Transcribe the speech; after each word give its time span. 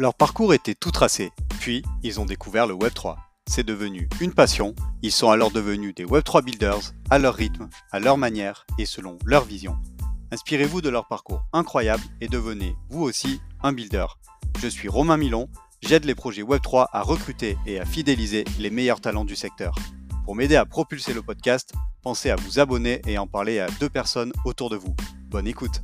Leur 0.00 0.14
parcours 0.14 0.54
était 0.54 0.76
tout 0.76 0.92
tracé, 0.92 1.32
puis 1.58 1.82
ils 2.04 2.20
ont 2.20 2.24
découvert 2.24 2.68
le 2.68 2.74
Web3. 2.74 3.16
C'est 3.48 3.66
devenu 3.66 4.08
une 4.20 4.32
passion, 4.32 4.76
ils 5.02 5.10
sont 5.10 5.30
alors 5.30 5.50
devenus 5.50 5.92
des 5.92 6.04
Web3 6.04 6.44
builders, 6.44 6.92
à 7.10 7.18
leur 7.18 7.34
rythme, 7.34 7.68
à 7.90 7.98
leur 7.98 8.16
manière 8.16 8.64
et 8.78 8.86
selon 8.86 9.18
leur 9.24 9.44
vision. 9.44 9.76
Inspirez-vous 10.30 10.82
de 10.82 10.88
leur 10.88 11.08
parcours 11.08 11.42
incroyable 11.52 12.04
et 12.20 12.28
devenez, 12.28 12.76
vous 12.90 13.02
aussi, 13.02 13.40
un 13.64 13.72
builder. 13.72 14.06
Je 14.60 14.68
suis 14.68 14.88
Romain 14.88 15.16
Milon, 15.16 15.48
j'aide 15.82 16.04
les 16.04 16.14
projets 16.14 16.42
Web3 16.42 16.86
à 16.92 17.02
recruter 17.02 17.58
et 17.66 17.80
à 17.80 17.84
fidéliser 17.84 18.44
les 18.60 18.70
meilleurs 18.70 19.00
talents 19.00 19.24
du 19.24 19.34
secteur. 19.34 19.74
Pour 20.24 20.36
m'aider 20.36 20.54
à 20.54 20.64
propulser 20.64 21.12
le 21.12 21.22
podcast, 21.22 21.72
pensez 22.02 22.30
à 22.30 22.36
vous 22.36 22.60
abonner 22.60 23.02
et 23.08 23.18
en 23.18 23.26
parler 23.26 23.58
à 23.58 23.66
deux 23.80 23.90
personnes 23.90 24.32
autour 24.44 24.70
de 24.70 24.76
vous. 24.76 24.94
Bonne 25.28 25.48
écoute 25.48 25.82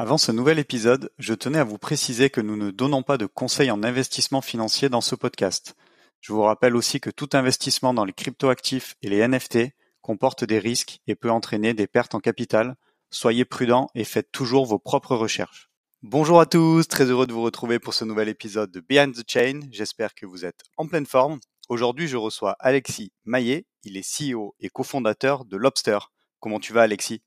Avant 0.00 0.16
ce 0.16 0.30
nouvel 0.30 0.60
épisode, 0.60 1.10
je 1.18 1.34
tenais 1.34 1.58
à 1.58 1.64
vous 1.64 1.76
préciser 1.76 2.30
que 2.30 2.40
nous 2.40 2.56
ne 2.56 2.70
donnons 2.70 3.02
pas 3.02 3.18
de 3.18 3.26
conseils 3.26 3.72
en 3.72 3.82
investissement 3.82 4.40
financier 4.40 4.88
dans 4.88 5.00
ce 5.00 5.16
podcast. 5.16 5.74
Je 6.20 6.32
vous 6.32 6.42
rappelle 6.42 6.76
aussi 6.76 7.00
que 7.00 7.10
tout 7.10 7.30
investissement 7.32 7.92
dans 7.92 8.04
les 8.04 8.12
cryptoactifs 8.12 8.94
et 9.02 9.08
les 9.08 9.26
NFT 9.26 9.72
comporte 10.00 10.44
des 10.44 10.60
risques 10.60 11.00
et 11.08 11.16
peut 11.16 11.32
entraîner 11.32 11.74
des 11.74 11.88
pertes 11.88 12.14
en 12.14 12.20
capital. 12.20 12.76
Soyez 13.10 13.44
prudents 13.44 13.88
et 13.96 14.04
faites 14.04 14.30
toujours 14.30 14.66
vos 14.66 14.78
propres 14.78 15.16
recherches. 15.16 15.68
Bonjour 16.02 16.38
à 16.38 16.46
tous, 16.46 16.86
très 16.86 17.06
heureux 17.06 17.26
de 17.26 17.32
vous 17.32 17.42
retrouver 17.42 17.80
pour 17.80 17.92
ce 17.92 18.04
nouvel 18.04 18.28
épisode 18.28 18.70
de 18.70 18.78
Behind 18.78 19.12
the 19.12 19.28
Chain. 19.28 19.62
J'espère 19.72 20.14
que 20.14 20.26
vous 20.26 20.44
êtes 20.44 20.62
en 20.76 20.86
pleine 20.86 21.06
forme. 21.06 21.40
Aujourd'hui, 21.68 22.06
je 22.06 22.16
reçois 22.16 22.54
Alexis 22.60 23.10
Maillet. 23.24 23.66
Il 23.82 23.96
est 23.96 24.06
CEO 24.08 24.54
et 24.60 24.68
cofondateur 24.68 25.44
de 25.44 25.56
Lobster. 25.56 25.98
Comment 26.38 26.60
tu 26.60 26.72
vas, 26.72 26.82
Alexis? 26.82 27.20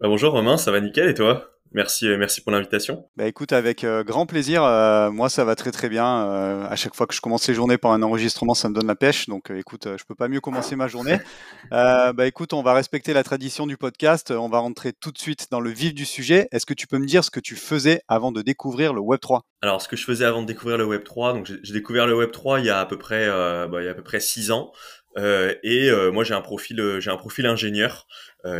Bah, 0.00 0.08
Bonjour 0.08 0.32
Romain, 0.32 0.56
ça 0.56 0.72
va 0.72 0.80
nickel 0.80 1.10
et 1.10 1.14
toi? 1.14 1.53
Merci, 1.74 2.06
euh, 2.06 2.16
merci 2.16 2.40
pour 2.40 2.52
l'invitation. 2.52 3.08
Bah 3.16 3.26
écoute, 3.26 3.52
avec 3.52 3.82
euh, 3.82 4.04
grand 4.04 4.26
plaisir. 4.26 4.62
Euh, 4.62 5.10
moi, 5.10 5.28
ça 5.28 5.44
va 5.44 5.56
très 5.56 5.72
très 5.72 5.88
bien. 5.88 6.04
à 6.06 6.76
chaque 6.76 6.94
fois 6.94 7.08
que 7.08 7.14
je 7.14 7.20
commence 7.20 7.48
les 7.48 7.54
journées 7.54 7.78
par 7.78 7.90
un 7.90 8.02
enregistrement, 8.02 8.54
ça 8.54 8.68
me 8.68 8.74
donne 8.74 8.86
la 8.86 8.94
pêche. 8.94 9.28
Donc, 9.28 9.50
écoute, 9.50 9.88
je 9.98 10.04
peux 10.04 10.14
pas 10.14 10.28
mieux 10.28 10.40
commencer 10.40 10.76
ma 10.76 10.86
journée. 10.86 11.18
bah 11.70 12.26
écoute, 12.26 12.52
on 12.52 12.62
va 12.62 12.74
respecter 12.74 13.12
la 13.12 13.24
tradition 13.24 13.66
du 13.66 13.76
podcast. 13.76 14.30
On 14.30 14.48
va 14.48 14.58
rentrer 14.58 14.92
tout 14.92 15.10
de 15.10 15.18
suite 15.18 15.48
dans 15.50 15.60
le 15.60 15.70
vif 15.70 15.94
du 15.94 16.04
sujet. 16.04 16.46
Est-ce 16.52 16.64
que 16.64 16.74
tu 16.74 16.86
peux 16.86 16.98
me 16.98 17.06
dire 17.06 17.24
ce 17.24 17.30
que 17.32 17.40
tu 17.40 17.56
faisais 17.56 18.02
avant 18.06 18.30
de 18.30 18.40
découvrir 18.40 18.94
le 18.94 19.00
Web 19.00 19.18
3 19.18 19.42
Alors, 19.60 19.82
ce 19.82 19.88
que 19.88 19.96
je 19.96 20.04
faisais 20.04 20.24
avant 20.24 20.42
de 20.42 20.46
découvrir 20.46 20.78
le 20.78 20.86
Web 20.86 21.02
3, 21.02 21.32
donc 21.32 21.46
j'ai 21.46 21.72
découvert 21.72 22.06
le 22.06 22.16
Web 22.16 22.30
3 22.30 22.60
il 22.60 22.66
y 22.66 22.70
a 22.70 22.78
à 22.78 22.86
peu 22.86 22.98
près, 22.98 23.26
bah, 23.26 23.80
il 23.80 23.84
y 23.84 23.88
a 23.88 23.90
à 23.90 23.94
peu 23.94 24.04
près 24.04 24.20
six 24.20 24.52
ans. 24.52 24.70
Euh, 25.16 25.54
et 25.62 25.90
euh, 25.90 26.10
moi 26.10 26.24
j'ai 26.24 26.34
un 26.34 26.40
profil 26.40 26.80
euh, 26.80 27.00
j'ai 27.00 27.10
un 27.10 27.16
profil 27.16 27.46
ingénieur. 27.46 28.06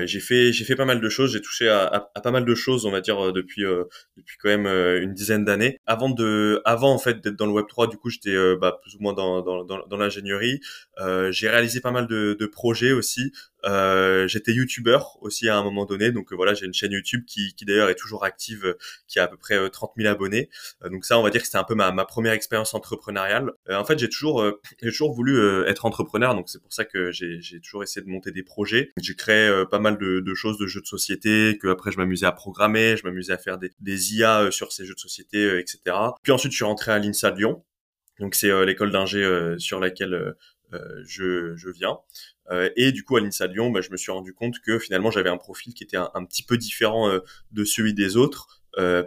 J'ai 0.04 0.20
fait 0.20 0.52
j'ai 0.52 0.64
fait 0.64 0.76
pas 0.76 0.84
mal 0.84 1.00
de 1.00 1.08
choses. 1.08 1.32
J'ai 1.32 1.40
touché 1.40 1.68
à, 1.68 1.84
à, 1.84 2.10
à, 2.14 2.20
pas 2.20 2.30
mal 2.30 2.44
de 2.44 2.54
choses 2.54 2.86
on 2.86 2.90
va 2.90 3.00
dire 3.00 3.32
depuis 3.32 3.62
depuis 4.16 4.36
quand 4.42 4.48
même 4.48 4.66
une 4.66 5.12
dizaine 5.14 5.44
d'années. 5.44 5.78
Avant 5.86 6.10
de 6.10 6.62
avant 6.64 6.92
en 6.92 6.98
fait 6.98 7.22
d'être 7.22 7.36
dans 7.36 7.46
le 7.46 7.52
Web 7.52 7.66
3 7.68 7.88
du 7.88 7.96
coup 7.96 8.10
j'étais 8.10 8.34
bah, 8.56 8.78
plus 8.82 8.94
ou 8.94 8.98
moins 9.00 9.12
dans 9.12 9.42
dans, 9.42 9.64
dans, 9.64 9.86
dans 9.86 9.96
l'ingénierie. 9.96 10.60
j'ai 11.30 11.48
réalisé 11.48 11.80
pas 11.80 11.90
mal 11.90 12.06
de, 12.06 12.36
de 12.38 12.46
projets 12.46 12.92
aussi. 12.92 13.32
j'étais 14.26 14.52
youtubeur 14.52 15.18
aussi 15.22 15.48
à 15.48 15.56
un 15.56 15.62
moment 15.62 15.84
donné 15.84 16.12
donc 16.12 16.32
voilà 16.32 16.54
j'ai 16.54 16.66
une 16.66 16.74
chaîne 16.74 16.92
YouTube 16.92 17.24
qui, 17.26 17.54
qui 17.54 17.64
d'ailleurs 17.64 17.90
est 17.90 17.94
toujours 17.94 18.24
active 18.24 18.76
qui 19.08 19.18
a 19.18 19.24
à 19.24 19.28
peu 19.28 19.36
près 19.36 19.68
30 19.70 19.92
000 19.96 20.08
abonnés. 20.10 20.48
donc 20.90 21.04
ça 21.04 21.18
on 21.18 21.22
va 21.22 21.30
dire 21.30 21.40
que 21.40 21.46
c'était 21.46 21.58
un 21.58 21.64
peu 21.64 21.74
ma, 21.74 21.92
ma 21.92 22.04
première 22.04 22.32
expérience 22.32 22.74
entrepreneuriale. 22.74 23.52
en 23.70 23.84
fait 23.84 23.98
j'ai 23.98 24.08
toujours 24.08 24.44
j'ai 24.82 24.90
toujours 24.90 25.12
voulu 25.12 25.64
être 25.66 25.84
entrepreneur 25.84 26.34
donc 26.34 26.48
c'est 26.48 26.60
pour 26.62 26.72
ça 26.72 26.84
que 26.84 27.10
j'ai 27.12 27.60
toujours 27.60 27.82
essayé 27.82 28.04
de 28.04 28.10
monter 28.10 28.30
des 28.30 28.42
projets. 28.42 28.92
J'ai 29.00 29.14
créé 29.14 29.48
euh, 29.48 29.64
pas 29.74 29.80
mal 29.80 29.98
de, 29.98 30.34
choses, 30.34 30.56
de 30.56 30.68
jeux 30.68 30.82
de 30.82 30.86
société, 30.86 31.58
que 31.60 31.66
après 31.66 31.90
je 31.90 31.96
m'amusais 31.96 32.26
à 32.26 32.30
programmer, 32.30 32.96
je 32.96 33.02
m'amusais 33.02 33.32
à 33.32 33.38
faire 33.38 33.58
des, 33.58 34.14
IA 34.14 34.42
euh, 34.42 34.50
sur 34.52 34.70
ces 34.70 34.84
jeux 34.84 34.94
de 34.94 35.00
société, 35.00 35.38
euh, 35.38 35.58
etc. 35.58 35.96
Puis 36.22 36.30
ensuite 36.30 36.52
je 36.52 36.58
suis 36.58 36.64
rentré 36.64 36.92
à 36.92 37.00
l'INSA 37.00 37.32
Lyon, 37.32 37.64
donc 38.20 38.36
c'est 38.36 38.64
l'école 38.64 38.92
d'ingé 38.92 39.56
sur 39.58 39.80
laquelle 39.80 40.36
je, 41.04 41.56
je, 41.56 41.68
viens. 41.70 41.98
et 42.76 42.92
du 42.92 43.02
coup, 43.02 43.16
à 43.16 43.20
l'INSA 43.20 43.48
Lyon, 43.48 43.70
bah, 43.70 43.80
je 43.80 43.90
me 43.90 43.96
suis 43.96 44.12
rendu 44.12 44.32
compte 44.32 44.60
que 44.60 44.78
finalement, 44.78 45.10
j'avais 45.10 45.30
un 45.30 45.36
profil 45.36 45.74
qui 45.74 45.82
était 45.82 45.96
un, 45.96 46.24
petit 46.24 46.44
peu 46.44 46.56
différent 46.56 47.10
de 47.50 47.64
celui 47.64 47.94
des 47.94 48.16
autres, 48.16 48.62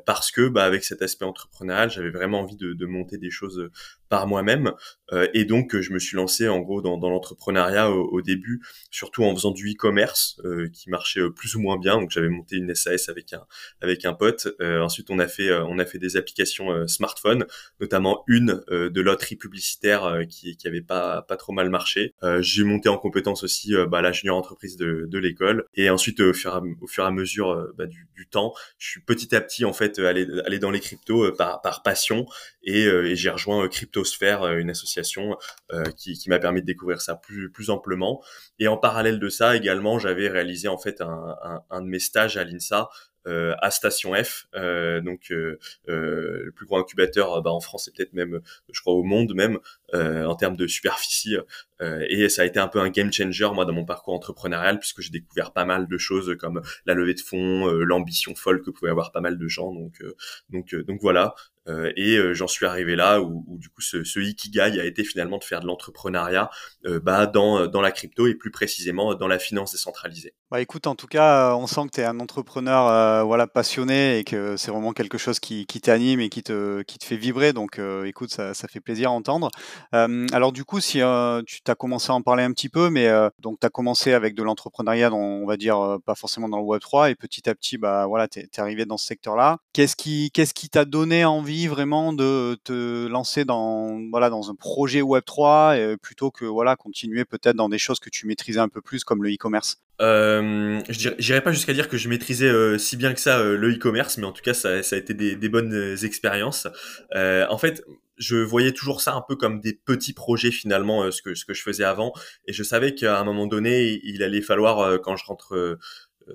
parce 0.05 0.31
que 0.31 0.49
bah, 0.49 0.65
avec 0.65 0.83
cet 0.83 1.01
aspect 1.01 1.23
entrepreneurial, 1.23 1.89
j'avais 1.89 2.09
vraiment 2.09 2.41
envie 2.41 2.57
de, 2.57 2.85
monter 2.85 3.17
des 3.17 3.29
choses 3.29 3.69
par 4.09 4.27
moi-même. 4.27 4.73
Euh, 5.13 5.27
et 5.33 5.45
donc, 5.45 5.79
je 5.79 5.91
me 5.91 5.99
suis 5.99 6.17
lancé 6.17 6.47
en 6.47 6.59
gros 6.59 6.81
dans, 6.81 6.97
dans 6.97 7.09
l'entrepreneuriat 7.09 7.91
au, 7.91 8.21
début, 8.21 8.61
surtout 8.91 9.23
en 9.23 9.33
faisant 9.35 9.51
du 9.51 9.71
e-commerce 9.71 10.39
euh, 10.43 10.69
qui 10.73 10.89
marchait 10.89 11.21
euh, 11.21 11.29
plus 11.29 11.55
ou 11.55 11.61
moins 11.61 11.77
bien. 11.77 11.99
Donc, 11.99 12.11
j'avais 12.11 12.29
monté 12.29 12.57
une 12.57 12.73
SAS 12.75 13.09
avec 13.09 13.33
un 13.33 13.45
avec 13.81 14.05
un 14.05 14.13
pote. 14.13 14.47
ensuite, 14.59 15.09
on 15.09 15.19
a 15.19 15.27
fait 15.27 15.51
on 15.51 15.79
a 15.79 15.85
fait 15.85 15.99
des 15.99 16.17
applications 16.17 16.87
smartphone, 16.87 17.45
notamment 17.79 18.23
une 18.27 18.63
de 18.69 19.01
loterie 19.01 19.35
publicitaire 19.35 20.21
qui 20.29 20.57
qui 20.57 20.67
avait 20.67 20.81
pas 20.81 21.21
pas 21.21 21.37
trop 21.37 21.53
mal 21.53 21.69
marché. 21.69 22.13
J'ai 22.39 22.63
monté 22.63 22.89
en 22.89 22.97
compétence 22.97 23.43
aussi 23.43 23.73
bah, 23.87 24.01
la 24.01 24.11
entreprise 24.33 24.77
de, 24.77 25.05
de 25.07 25.17
l'école. 25.19 25.65
Et 25.75 25.89
ensuite, 25.89 26.19
au 26.19 26.33
fur, 26.33 26.61
au 26.81 26.87
fur 26.87 27.03
et 27.03 27.07
à 27.07 27.11
mesure 27.11 27.71
bah, 27.77 27.85
du, 27.85 28.07
du, 28.15 28.27
temps, 28.27 28.53
je 28.77 28.89
suis 28.89 29.01
petit 29.01 29.35
à 29.35 29.41
petit 29.41 29.63
en 29.63 29.73
fait 29.73 29.99
allé 29.99 30.27
aller 30.45 30.59
dans 30.59 30.71
les 30.71 30.79
cryptos 30.79 31.31
par 31.33 31.61
par 31.61 31.83
passion 31.83 32.25
et, 32.67 32.83
et 32.83 33.15
j'ai 33.15 33.29
rejoint 33.29 33.67
crypto 33.67 33.87
Cryptosphère, 33.87 34.43
euh, 34.43 34.57
une 34.57 34.69
association 34.69 35.37
euh, 35.71 35.83
qui, 35.95 36.13
qui 36.13 36.29
m'a 36.29 36.39
permis 36.39 36.61
de 36.61 36.65
découvrir 36.65 37.01
ça 37.01 37.15
plus, 37.15 37.49
plus 37.49 37.69
amplement. 37.69 38.21
Et 38.59 38.67
en 38.67 38.77
parallèle 38.77 39.19
de 39.19 39.29
ça, 39.29 39.55
également, 39.55 39.99
j'avais 39.99 40.27
réalisé 40.27 40.67
en 40.67 40.77
fait 40.77 41.01
un, 41.01 41.35
un, 41.43 41.61
un 41.69 41.81
de 41.81 41.87
mes 41.87 41.99
stages 41.99 42.37
à 42.37 42.43
l'INSA 42.43 42.89
euh, 43.27 43.53
à 43.61 43.71
Station 43.71 44.13
F, 44.13 44.47
euh, 44.55 45.01
donc 45.01 45.31
euh, 45.31 45.57
le 45.85 46.51
plus 46.55 46.65
grand 46.65 46.79
incubateur 46.79 47.41
bah, 47.41 47.51
en 47.51 47.59
France 47.59 47.89
et 47.89 47.91
peut-être 47.91 48.13
même, 48.13 48.39
je 48.71 48.79
crois, 48.79 48.93
au 48.93 49.03
monde 49.03 49.33
même 49.35 49.59
en 49.93 50.35
termes 50.35 50.55
de 50.55 50.67
superficie. 50.67 51.35
et 51.81 52.29
ça 52.29 52.41
a 52.43 52.45
été 52.45 52.59
un 52.59 52.67
peu 52.67 52.79
un 52.79 52.89
game 52.89 53.11
changer 53.11 53.49
moi 53.53 53.65
dans 53.65 53.73
mon 53.73 53.85
parcours 53.85 54.13
entrepreneurial 54.13 54.79
puisque 54.79 55.01
j'ai 55.01 55.11
découvert 55.11 55.51
pas 55.51 55.65
mal 55.65 55.87
de 55.87 55.97
choses 55.97 56.35
comme 56.37 56.61
la 56.85 56.93
levée 56.93 57.13
de 57.13 57.19
fonds, 57.19 57.67
l'ambition 57.67 58.35
folle 58.35 58.61
que 58.61 58.69
pouvaient 58.69 58.91
avoir 58.91 59.11
pas 59.11 59.21
mal 59.21 59.37
de 59.37 59.47
gens. 59.47 59.73
Donc 59.73 60.03
donc 60.49 60.75
donc 60.75 60.99
voilà. 61.01 61.35
Euh, 61.67 61.91
et 61.95 62.15
euh, 62.15 62.33
j'en 62.33 62.47
suis 62.47 62.65
arrivé 62.65 62.95
là 62.95 63.21
où, 63.21 63.43
du 63.57 63.69
coup 63.69 63.81
ce, 63.81 64.03
ce, 64.03 64.19
ikigai 64.19 64.79
a 64.79 64.85
été 64.85 65.03
finalement 65.03 65.37
de 65.37 65.43
faire 65.43 65.59
de 65.59 65.67
l'entrepreneuriat 65.67 66.49
euh, 66.85 66.99
bah, 66.99 67.25
dans, 67.25 67.67
la 67.81 67.91
crypto 67.91 68.27
et 68.27 68.35
plus 68.35 68.51
précisément 68.51 69.15
dans 69.15 69.27
la 69.27 69.39
finance 69.39 69.71
décentralisée. 69.71 70.33
Bah 70.49 70.61
écoute, 70.61 70.87
en 70.87 70.95
tout 70.95 71.07
cas, 71.07 71.55
on 71.55 71.67
sent 71.67 71.81
que 71.87 71.95
tu 71.95 72.01
es 72.01 72.05
un 72.05 72.19
entrepreneur 72.19 73.25
voilà, 73.25 73.47
passionné 73.47 74.17
et 74.17 74.23
que 74.23 74.57
c'est 74.57 74.71
vraiment 74.71 74.93
quelque 74.93 75.17
chose 75.17 75.39
qui, 75.39 75.65
t'anime 75.65 76.19
et 76.19 76.29
qui 76.29 76.41
te, 76.41 76.81
qui 76.83 76.97
te 76.97 77.05
fait 77.05 77.17
vibrer. 77.17 77.53
Donc 77.53 77.79
écoute, 78.05 78.31
ça, 78.31 78.53
fait 78.53 78.79
plaisir 78.79 79.09
à 79.09 79.13
entendre. 79.13 79.49
alors 79.91 80.51
du 80.51 80.63
coup, 80.63 80.79
si 80.79 80.99
tu 80.99 81.01
as 81.03 81.75
commencé 81.77 82.11
à 82.11 82.15
en 82.15 82.21
parler 82.21 82.43
un 82.43 82.51
petit 82.51 82.69
peu, 82.69 82.89
mais 82.89 83.09
donc 83.39 83.59
tu 83.59 83.67
as 83.67 83.69
commencé 83.69 84.13
avec 84.13 84.35
de 84.35 84.43
l'entrepreneuriat, 84.43 85.13
on 85.13 85.45
va 85.45 85.57
dire 85.57 85.97
pas 86.05 86.15
forcément 86.15 86.49
dans 86.49 86.57
le 86.57 86.63
Web3, 86.63 87.11
et 87.11 87.15
petit 87.15 87.47
à 87.49 87.53
petit, 87.53 87.77
bah, 87.77 88.07
voilà, 88.07 88.27
tu 88.27 88.39
es, 88.39 88.43
es, 88.43 88.59
arrivé 88.59 88.85
dans 88.85 88.97
ce 88.97 89.05
secteur-là. 89.05 89.57
Qu'est-ce 89.73 89.95
qui 89.95 90.31
qu'est-ce 90.31 90.53
qui 90.53 90.69
t'a 90.69 90.85
donné 90.85 91.25
envie 91.25 91.56
vraiment 91.65 92.13
de 92.13 92.55
te 92.63 93.07
lancer 93.07 93.43
dans 93.43 93.99
voilà 94.11 94.29
dans 94.29 94.51
un 94.51 94.55
projet 94.55 95.01
Web 95.01 95.23
3 95.25 95.77
euh, 95.77 95.97
plutôt 95.97 96.29
que 96.29 96.45
voilà 96.45 96.75
continuer 96.75 97.25
peut-être 97.25 97.55
dans 97.55 97.69
des 97.69 97.79
choses 97.79 97.99
que 97.99 98.11
tu 98.11 98.27
maîtrisais 98.27 98.59
un 98.59 98.69
peu 98.69 98.81
plus 98.81 99.03
comme 99.03 99.23
le 99.23 99.33
e-commerce? 99.33 99.81
Euh, 99.99 100.79
je 100.89 101.09
dirais 101.15 101.41
pas 101.41 101.51
jusqu'à 101.51 101.73
dire 101.73 101.89
que 101.89 101.97
je 101.97 102.07
maîtrisais 102.07 102.47
euh, 102.47 102.77
si 102.77 102.97
bien 102.97 103.13
que 103.13 103.19
ça 103.19 103.39
euh, 103.39 103.57
le 103.57 103.73
e-commerce, 103.73 104.17
mais 104.17 104.25
en 104.25 104.31
tout 104.31 104.43
cas 104.43 104.53
ça, 104.53 104.69
a 104.69 104.95
été 104.95 105.13
des, 105.13 105.35
des 105.35 105.49
bonnes 105.49 105.97
expériences. 106.03 106.67
en 107.15 107.57
fait, 107.57 107.83
je 108.17 108.35
voyais 108.37 108.71
toujours 108.71 109.01
ça 109.01 109.13
un 109.13 109.23
peu 109.27 109.35
comme 109.35 109.59
des 109.59 109.73
petits 109.73 110.13
projets 110.13 110.51
finalement, 110.51 111.11
ce 111.11 111.21
que 111.21 111.35
ce 111.35 111.45
que 111.45 111.53
je 111.53 111.61
faisais 111.61 111.83
avant, 111.83 112.13
et 112.47 112.53
je 112.53 112.63
savais 112.63 112.93
qu'à 112.95 113.19
un 113.19 113.23
moment 113.23 113.47
donné, 113.47 113.99
il 114.03 114.23
allait 114.23 114.41
falloir 114.41 114.99
quand 115.01 115.15
je 115.15 115.25
rentre 115.25 115.77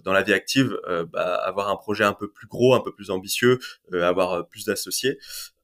dans 0.05 0.12
la 0.12 0.23
vie 0.23 0.33
active, 0.33 0.79
euh, 0.89 1.05
bah, 1.05 1.35
avoir 1.37 1.69
un 1.69 1.77
projet 1.77 2.05
un 2.05 2.12
peu 2.12 2.31
plus 2.31 2.47
gros, 2.47 2.75
un 2.75 2.81
peu 2.81 2.93
plus 2.93 3.11
ambitieux, 3.11 3.59
euh, 3.93 4.05
avoir 4.05 4.33
euh, 4.33 4.43
plus 4.43 4.65
d'associés. 4.65 5.19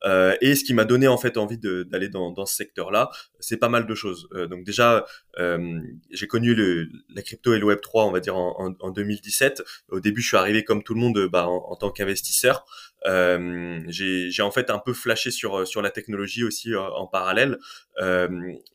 Euh, 0.04 0.36
et 0.40 0.54
ce 0.54 0.64
qui 0.64 0.74
m'a 0.74 0.84
donné 0.84 1.08
en 1.08 1.18
fait 1.18 1.36
envie 1.36 1.58
d'aller 1.58 2.08
dans, 2.08 2.30
dans, 2.30 2.46
ce 2.46 2.54
secteur-là, 2.54 3.10
c'est 3.40 3.56
pas 3.56 3.68
mal 3.68 3.86
de 3.86 3.94
choses. 3.94 4.28
Euh, 4.32 4.46
donc 4.46 4.64
déjà, 4.64 5.04
euh, 5.38 5.80
j'ai 6.10 6.26
connu 6.26 6.54
le, 6.54 6.88
la 7.14 7.22
crypto 7.22 7.54
et 7.54 7.58
le 7.58 7.66
Web 7.66 7.80
3, 7.80 8.04
on 8.06 8.12
va 8.12 8.20
dire 8.20 8.36
en, 8.36 8.54
en, 8.58 8.74
en 8.80 8.90
2017. 8.90 9.62
Au 9.88 10.00
début, 10.00 10.22
je 10.22 10.28
suis 10.28 10.36
arrivé 10.36 10.64
comme 10.64 10.82
tout 10.82 10.94
le 10.94 11.00
monde 11.00 11.28
bah, 11.30 11.48
en, 11.48 11.64
en 11.70 11.76
tant 11.76 11.90
qu'investisseur. 11.90 12.64
Euh, 13.06 13.80
j'ai 13.86 14.42
en 14.42 14.50
fait 14.50 14.70
un 14.70 14.78
peu 14.80 14.92
flashé 14.92 15.30
sur 15.30 15.66
sur 15.68 15.82
la 15.82 15.90
technologie 15.90 16.42
aussi 16.42 16.74
en 16.74 17.06
parallèle. 17.06 17.58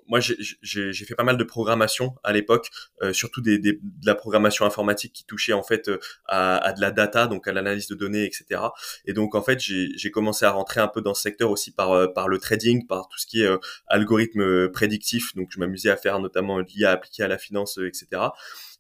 moi, 0.08 0.20
j'ai 0.22 0.94
fait 0.94 1.16
pas 1.16 1.24
mal 1.24 1.38
de 1.38 1.44
programmation 1.44 2.16
à 2.24 2.32
l'époque, 2.32 2.70
surtout 3.12 3.42
des, 3.42 3.60
des, 3.60 3.74
de 3.74 4.06
la 4.06 4.16
programmation 4.16 4.66
informatique 4.66 5.12
qui 5.12 5.26
touchait 5.26 5.54
en 5.54 5.64
fait 5.64 5.92
à, 6.26 6.58
à 6.58 6.72
de 6.72 6.80
la 6.80 6.92
data, 6.92 7.28
donc 7.28 7.48
à 7.48 7.54
l'analyse 7.54 7.88
de 7.88 7.96
données, 7.96 8.24
etc. 8.24 8.62
Et 9.06 9.14
donc 9.14 9.36
en 9.36 9.42
fait, 9.42 9.60
j'ai 9.60 10.12
commencé 10.12 10.46
à 10.46 10.52
rentrer 10.52 10.80
un 10.80 10.88
peu 10.88 11.02
dans 11.02 11.13
secteur 11.14 11.52
aussi 11.52 11.72
par 11.72 11.92
euh, 11.92 12.08
par 12.08 12.28
le 12.28 12.38
trading, 12.38 12.86
par 12.88 13.08
tout 13.08 13.18
ce 13.18 13.26
qui 13.26 13.42
est 13.42 13.48
euh, 13.48 13.58
algorithme 13.88 14.42
euh, 14.42 14.72
prédictif. 14.72 15.36
Donc 15.36 15.50
je 15.52 15.60
m'amusais 15.60 15.90
à 15.90 15.98
faire 15.98 16.20
notamment 16.20 16.60
l'IA 16.60 16.92
appliqué 16.92 17.24
à 17.24 17.28
la 17.28 17.38
finance, 17.38 17.78
etc. 17.78 18.22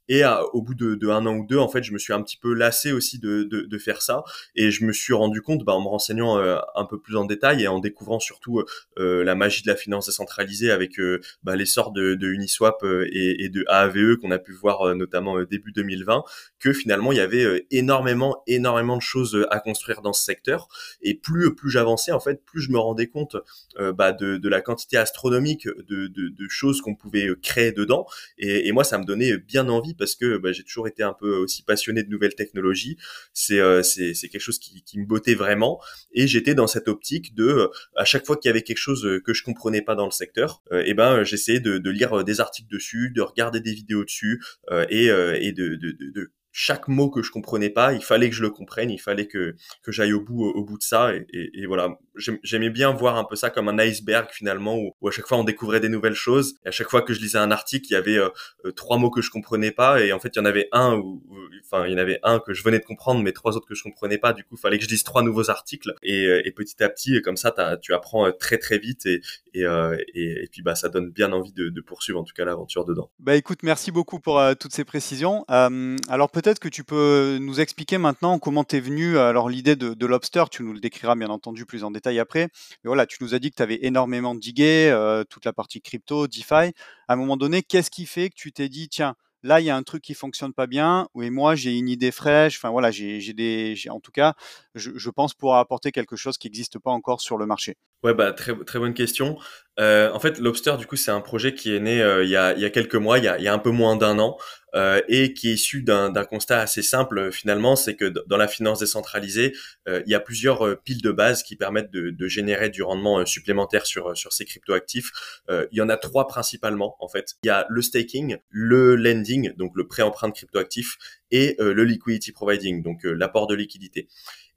Et 0.09 0.23
au 0.53 0.61
bout 0.61 0.75
de, 0.75 0.95
de, 0.95 1.07
un 1.07 1.25
an 1.25 1.35
ou 1.35 1.45
deux, 1.45 1.57
en 1.57 1.69
fait, 1.69 1.83
je 1.83 1.93
me 1.93 1.97
suis 1.97 2.13
un 2.13 2.21
petit 2.21 2.37
peu 2.37 2.53
lassé 2.53 2.91
aussi 2.91 3.19
de, 3.19 3.43
de, 3.43 3.61
de 3.61 3.77
faire 3.77 4.01
ça. 4.01 4.23
Et 4.55 4.71
je 4.71 4.83
me 4.83 4.91
suis 4.91 5.13
rendu 5.13 5.41
compte, 5.41 5.63
bah, 5.63 5.73
en 5.73 5.81
me 5.81 5.87
renseignant 5.87 6.37
euh, 6.37 6.57
un 6.75 6.85
peu 6.85 6.99
plus 6.99 7.15
en 7.15 7.25
détail 7.25 7.63
et 7.63 7.67
en 7.67 7.79
découvrant 7.79 8.19
surtout 8.19 8.63
euh, 8.99 9.23
la 9.23 9.35
magie 9.35 9.63
de 9.63 9.67
la 9.67 9.75
finance 9.75 10.07
décentralisée 10.07 10.71
avec 10.71 10.99
euh, 10.99 11.21
bah, 11.43 11.55
l'essor 11.55 11.91
de, 11.91 12.15
de 12.15 12.27
Uniswap 12.27 12.83
et, 12.83 13.45
et, 13.45 13.49
de 13.49 13.63
AAVE 13.67 14.17
qu'on 14.17 14.31
a 14.31 14.39
pu 14.39 14.53
voir 14.53 14.95
notamment 14.95 15.41
début 15.43 15.71
2020, 15.71 16.23
que 16.59 16.73
finalement 16.73 17.11
il 17.11 17.17
y 17.17 17.21
avait 17.21 17.65
énormément, 17.71 18.41
énormément 18.47 18.97
de 18.97 19.01
choses 19.01 19.45
à 19.51 19.59
construire 19.59 20.01
dans 20.01 20.13
ce 20.13 20.23
secteur. 20.23 20.67
Et 21.01 21.13
plus, 21.13 21.55
plus 21.55 21.69
j'avançais, 21.69 22.11
en 22.11 22.19
fait, 22.19 22.43
plus 22.45 22.61
je 22.61 22.71
me 22.71 22.79
rendais 22.79 23.07
compte 23.07 23.37
bah, 23.79 24.11
de, 24.11 24.37
de 24.37 24.49
la 24.49 24.61
quantité 24.61 24.97
astronomique 24.97 25.67
de, 25.67 26.07
de, 26.07 26.29
de 26.29 26.47
choses 26.49 26.81
qu'on 26.81 26.95
pouvait 26.95 27.29
créer 27.41 27.71
dedans. 27.71 28.05
Et, 28.37 28.67
et, 28.67 28.71
moi, 28.71 28.83
ça 28.83 28.97
me 28.97 29.05
donnait 29.05 29.37
bien 29.37 29.69
envie 29.69 29.92
parce 29.97 30.15
que 30.15 30.37
bah, 30.37 30.51
j'ai 30.51 30.63
toujours 30.63 30.87
été 30.87 31.03
un 31.03 31.13
peu 31.13 31.35
aussi 31.35 31.63
passionné 31.63 32.03
de 32.03 32.09
nouvelles 32.09 32.35
technologies. 32.35 32.97
C'est 33.33 33.59
euh, 33.59 33.81
quelque 33.83 34.39
chose 34.39 34.59
qui, 34.59 34.83
qui 34.83 34.99
me 34.99 35.05
bottait 35.05 35.35
vraiment. 35.35 35.81
Et 36.13 36.27
j'étais 36.27 36.55
dans 36.55 36.67
cette 36.67 36.87
optique 36.87 37.35
de, 37.35 37.43
euh, 37.43 37.67
à 37.95 38.05
chaque 38.05 38.25
fois 38.25 38.37
qu'il 38.37 38.49
y 38.49 38.51
avait 38.51 38.61
quelque 38.61 38.77
chose 38.77 39.05
euh, 39.05 39.19
que 39.19 39.33
je 39.33 39.43
comprenais 39.43 39.81
pas 39.81 39.95
dans 39.95 40.05
le 40.05 40.11
secteur, 40.11 40.61
et 40.71 40.83
eh 40.87 40.93
ben 40.93 41.23
j'essayais 41.23 41.59
de, 41.59 41.77
de, 41.77 41.89
lire 41.89 42.23
des 42.23 42.39
articles 42.39 42.69
dessus, 42.71 43.11
de 43.15 43.21
regarder 43.21 43.59
des 43.59 43.73
vidéos 43.73 44.03
dessus 44.03 44.41
et, 44.89 45.07
et 45.07 45.51
de, 45.51 45.75
de, 45.75 45.91
de 45.91 46.31
chaque 46.55 46.87
mot 46.87 47.09
que 47.09 47.23
je 47.23 47.31
comprenais 47.31 47.71
pas, 47.71 47.93
il 47.93 48.03
fallait 48.03 48.29
que 48.29 48.35
je 48.35 48.43
le 48.43 48.51
comprenne, 48.51 48.91
il 48.91 48.99
fallait 48.99 49.27
que, 49.27 49.55
que 49.81 49.91
j'aille 49.91 50.13
au 50.13 50.21
bout, 50.21 50.45
au 50.45 50.63
bout 50.63 50.77
de 50.77 50.83
ça. 50.83 51.11
Et, 51.13 51.25
et, 51.33 51.65
voilà, 51.65 51.97
j'aimais 52.15 52.69
bien 52.69 52.91
voir 52.93 53.17
un 53.17 53.23
peu 53.23 53.35
ça 53.35 53.49
comme 53.49 53.67
un 53.69 53.79
iceberg 53.79 54.27
finalement, 54.31 54.77
où, 54.77 55.07
à 55.07 55.11
chaque 55.11 55.27
fois 55.27 55.39
on 55.39 55.43
découvrait 55.43 55.79
des 55.79 55.89
nouvelles 55.89 56.13
choses. 56.13 56.53
À 56.63 56.69
chaque 56.69 56.89
fois 56.89 57.01
que 57.01 57.11
je 57.13 57.19
lisais 57.19 57.39
un 57.39 57.49
article, 57.49 57.87
il 57.89 57.93
y 57.93 57.95
avait 57.95 58.17
euh, 58.17 58.29
euh, 58.65 58.71
trois 58.71 58.99
mots 58.99 59.09
que 59.09 59.21
je 59.21 59.31
comprenais 59.31 59.71
pas. 59.71 59.99
Et 60.01 60.13
en 60.13 60.19
fait, 60.19 60.35
il 60.35 60.37
y 60.37 60.41
en 60.41 60.45
avait 60.45 60.69
un, 60.71 60.95
où, 60.95 61.23
enfin, 61.65 61.87
il 61.87 61.93
y 61.93 61.95
en 61.95 61.97
avait 61.97 62.19
un 62.21 62.39
que 62.39 62.53
je 62.53 62.63
venais 62.63 62.77
de 62.77 62.85
comprendre, 62.85 63.23
mais 63.23 63.31
trois 63.31 63.57
autres 63.57 63.67
que 63.67 63.75
je 63.75 63.81
comprenais 63.81 64.19
pas. 64.19 64.33
Du 64.33 64.43
coup, 64.43 64.55
il 64.55 64.61
fallait 64.61 64.77
que 64.77 64.85
je 64.85 64.89
lise 64.89 65.03
trois 65.03 65.23
nouveaux 65.23 65.49
articles. 65.49 65.91
Et, 66.03 66.27
euh, 66.27 66.45
et 66.45 66.51
petit 66.51 66.83
à 66.83 66.89
petit, 66.89 67.19
comme 67.23 67.37
ça, 67.37 67.51
tu 67.81 67.95
apprends 67.95 68.31
très 68.31 68.59
très 68.59 68.77
vite. 68.77 69.07
Et, 69.07 69.21
et, 69.55 69.63
et, 69.63 70.47
puis, 70.51 70.61
bah, 70.61 70.75
ça 70.75 70.89
donne 70.89 71.09
bien 71.09 71.31
envie 71.31 71.53
de, 71.53 71.69
de 71.69 71.81
poursuivre 71.81 72.19
en 72.19 72.23
tout 72.23 72.33
cas 72.35 72.45
l'aventure 72.45 72.85
dedans. 72.85 73.09
Bah 73.19 73.35
écoute, 73.35 73.63
merci 73.63 73.91
beaucoup 73.91 74.19
pour 74.19 74.39
toutes 74.59 74.73
ces 74.73 74.83
précisions. 74.83 75.45
alors 75.47 76.29
peut-être 76.43 76.59
que 76.59 76.67
tu 76.67 76.83
peux 76.83 77.37
nous 77.39 77.61
expliquer 77.61 77.97
maintenant 77.97 78.37
comment 78.37 78.65
t'es 78.65 78.81
venu 78.81 79.17
alors 79.17 79.47
l'idée 79.47 79.77
de, 79.77 80.05
Lobster, 80.05 80.43
tu 80.51 80.63
nous 80.63 80.73
le 80.73 80.81
décriras 80.81 81.15
bien 81.15 81.29
entendu 81.29 81.65
plus 81.65 81.85
en 81.85 81.91
détail 81.91 82.19
après. 82.19 82.49
Mais 82.83 82.89
voilà, 82.89 83.05
tu 83.05 83.17
nous 83.21 83.33
as 83.33 83.39
dit 83.39 83.49
que 83.49 83.55
tu 83.55 83.63
avais 83.63 83.79
énormément 83.83 84.35
digué 84.35 84.89
euh, 84.91 85.23
toute 85.23 85.45
la 85.45 85.53
partie 85.53 85.81
crypto, 85.81 86.27
DeFi. 86.27 86.53
À 86.53 86.73
un 87.07 87.15
moment 87.15 87.37
donné, 87.37 87.63
qu'est-ce 87.63 87.89
qui 87.89 88.05
fait 88.05 88.29
que 88.29 88.35
tu 88.35 88.51
t'es 88.51 88.67
dit 88.67 88.89
tiens, 88.89 89.15
là 89.41 89.61
il 89.61 89.65
y 89.65 89.69
a 89.69 89.75
un 89.75 89.83
truc 89.83 90.03
qui 90.03 90.13
fonctionne 90.13 90.53
pas 90.53 90.67
bien, 90.67 91.07
et 91.21 91.29
moi 91.29 91.55
j'ai 91.55 91.77
une 91.77 91.87
idée 91.87 92.11
fraîche. 92.11 92.57
Enfin 92.57 92.71
voilà, 92.71 92.91
j'ai 92.91 93.33
des, 93.33 93.75
en 93.89 94.01
tout 94.01 94.11
cas, 94.11 94.33
je, 94.75 94.91
je, 94.95 95.09
pense 95.09 95.33
pouvoir 95.33 95.59
apporter 95.59 95.93
quelque 95.93 96.17
chose 96.17 96.37
qui 96.37 96.47
n'existe 96.47 96.77
pas 96.77 96.91
encore 96.91 97.21
sur 97.21 97.37
le 97.37 97.45
marché. 97.45 97.77
Ouais, 98.03 98.13
bah 98.13 98.33
très 98.33 98.53
très 98.65 98.79
bonne 98.79 98.93
question. 98.93 99.37
Euh, 99.79 100.11
en 100.11 100.19
fait, 100.19 100.37
Lobster, 100.39 100.75
du 100.77 100.85
coup, 100.85 100.97
c'est 100.97 101.11
un 101.11 101.21
projet 101.21 101.55
qui 101.55 101.73
est 101.73 101.79
né 101.79 102.01
euh, 102.01 102.23
il, 102.23 102.29
y 102.29 102.35
a, 102.35 102.53
il 102.53 102.59
y 102.59 102.65
a 102.65 102.69
quelques 102.69 102.95
mois, 102.95 103.17
il 103.17 103.23
y 103.23 103.27
a, 103.27 103.37
il 103.39 103.43
y 103.43 103.47
a 103.47 103.53
un 103.53 103.59
peu 103.59 103.71
moins 103.71 103.95
d'un 103.95 104.19
an, 104.19 104.37
euh, 104.75 105.01
et 105.07 105.33
qui 105.33 105.49
est 105.49 105.53
issu 105.53 105.81
d'un 105.83 106.11
constat 106.25 106.59
assez 106.59 106.81
simple 106.83 107.31
finalement, 107.31 107.75
c'est 107.75 107.95
que 107.95 108.05
dans 108.27 108.37
la 108.37 108.47
finance 108.47 108.79
décentralisée, 108.79 109.53
il 109.87 110.03
y 110.07 110.15
a 110.15 110.19
plusieurs 110.19 110.81
piles 110.83 111.01
de 111.01 111.11
base 111.11 111.43
qui 111.43 111.55
permettent 111.55 111.91
de, 111.91 112.09
de 112.09 112.27
générer 112.27 112.69
du 112.69 112.83
rendement 112.83 113.25
supplémentaire 113.25 113.85
sur 113.85 114.15
sur 114.17 114.33
ces 114.33 114.45
cryptoactifs. 114.45 115.11
il 115.49 115.77
y 115.77 115.81
en 115.81 115.89
a 115.89 115.97
trois 115.97 116.27
principalement 116.27 116.95
en 116.99 117.07
fait. 117.07 117.35
Il 117.43 117.47
y 117.47 117.49
a 117.51 117.65
le 117.69 117.81
staking, 117.81 118.37
le 118.49 118.95
lending, 118.95 119.53
donc 119.55 119.71
le 119.75 119.87
prêt 119.87 120.03
emprunt 120.03 120.27
de 120.27 120.33
cryptoactifs, 120.33 120.97
et 121.31 121.55
le 121.59 121.83
liquidity 121.83 122.31
providing, 122.31 122.83
donc 122.83 122.99
l'apport 123.03 123.47
de 123.47 123.55
liquidité. 123.55 124.07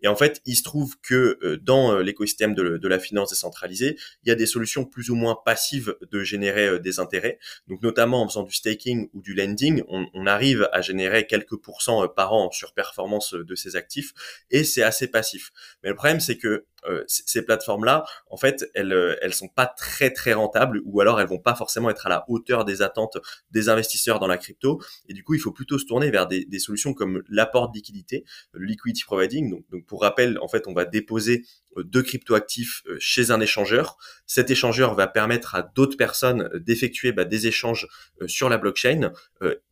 Et 0.07 0.09
en 0.09 0.15
fait, 0.15 0.41
il 0.47 0.55
se 0.55 0.63
trouve 0.63 0.95
que 1.03 1.37
euh, 1.43 1.57
dans 1.57 1.93
euh, 1.93 2.01
l'écosystème 2.01 2.55
de, 2.55 2.87
la 2.87 3.01
finance 3.01 3.31
décentralisée, 3.31 3.99
il 4.23 4.29
y 4.29 4.31
a 4.31 4.37
des 4.37 4.47
solutions 4.47 4.85
plus 4.85 5.11
ou 5.11 5.17
moins 5.17 5.37
passives 5.45 5.97
de 6.13 6.23
générer 6.23 6.69
euh, 6.69 6.79
des 6.79 7.01
intérêts. 7.01 7.41
Donc 7.67 7.83
notamment 7.83 8.23
en 8.23 8.29
faisant 8.29 8.45
du 8.45 8.55
staking 8.55 9.11
ou 9.15 9.21
du 9.21 9.35
lending, 9.35 9.83
on, 9.89 10.27
arrive 10.27 10.69
à 10.73 10.81
générer 10.81 11.27
quelques 11.27 11.57
pourcents 11.57 12.07
par 12.07 12.33
an 12.33 12.53
sur 12.53 12.73
performance 12.73 13.35
de 13.35 13.55
ces 13.57 13.75
actifs 13.75 14.13
et 14.51 14.63
c'est 14.63 14.83
assez 14.83 15.09
passif. 15.09 15.51
Mais 15.83 15.89
le 15.89 15.97
problème, 15.97 16.21
c'est 16.21 16.37
que 16.37 16.67
ces 17.07 17.43
plateformes-là, 17.43 18.05
en 18.31 18.37
fait, 18.37 18.69
elles, 18.75 18.93
euh, 18.93 19.17
elles 19.23 19.35
sont 19.35 19.49
pas 19.49 19.67
très 19.67 20.11
très 20.11 20.33
rentables 20.33 20.81
ou 20.85 21.01
alors 21.01 21.21
elles 21.21 21.29
vont 21.29 21.39
pas 21.39 21.55
forcément 21.55 21.91
être 21.91 22.07
à 22.07 22.09
la 22.09 22.25
hauteur 22.29 22.65
des 22.65 22.83
attentes 22.83 23.19
des 23.51 23.69
investisseurs 23.69 24.19
dans 24.19 24.27
la 24.27 24.39
crypto. 24.39 24.81
Et 25.09 25.15
du 25.15 25.23
coup, 25.23 25.35
il 25.35 25.41
faut 25.41 25.53
plutôt 25.53 25.79
se 25.79 25.87
tourner 25.87 26.11
vers 26.11 26.27
des, 26.27 26.47
solutions 26.59 26.95
comme 26.95 27.23
l'apport 27.29 27.71
de 27.71 27.77
liquidité, 27.77 28.25
le 28.53 28.65
liquidity 28.67 29.05
providing. 29.05 29.51
Donc, 29.51 29.65
donc, 29.71 29.87
pour 29.87 30.01
rappel, 30.03 30.39
en 30.41 30.49
fait, 30.49 30.67
on 30.67 30.73
va 30.73 30.85
déposer 30.85 31.45
euh, 31.66 31.66
de 31.77 32.01
cryptoactifs 32.01 32.83
chez 32.99 33.31
un 33.31 33.41
échangeur. 33.41 33.97
Cet 34.27 34.51
échangeur 34.51 34.95
va 34.95 35.07
permettre 35.07 35.55
à 35.55 35.63
d'autres 35.63 35.97
personnes 35.97 36.49
d'effectuer 36.55 37.13
bah, 37.13 37.25
des 37.25 37.47
échanges 37.47 37.89
sur 38.27 38.49
la 38.49 38.59
blockchain 38.59 39.13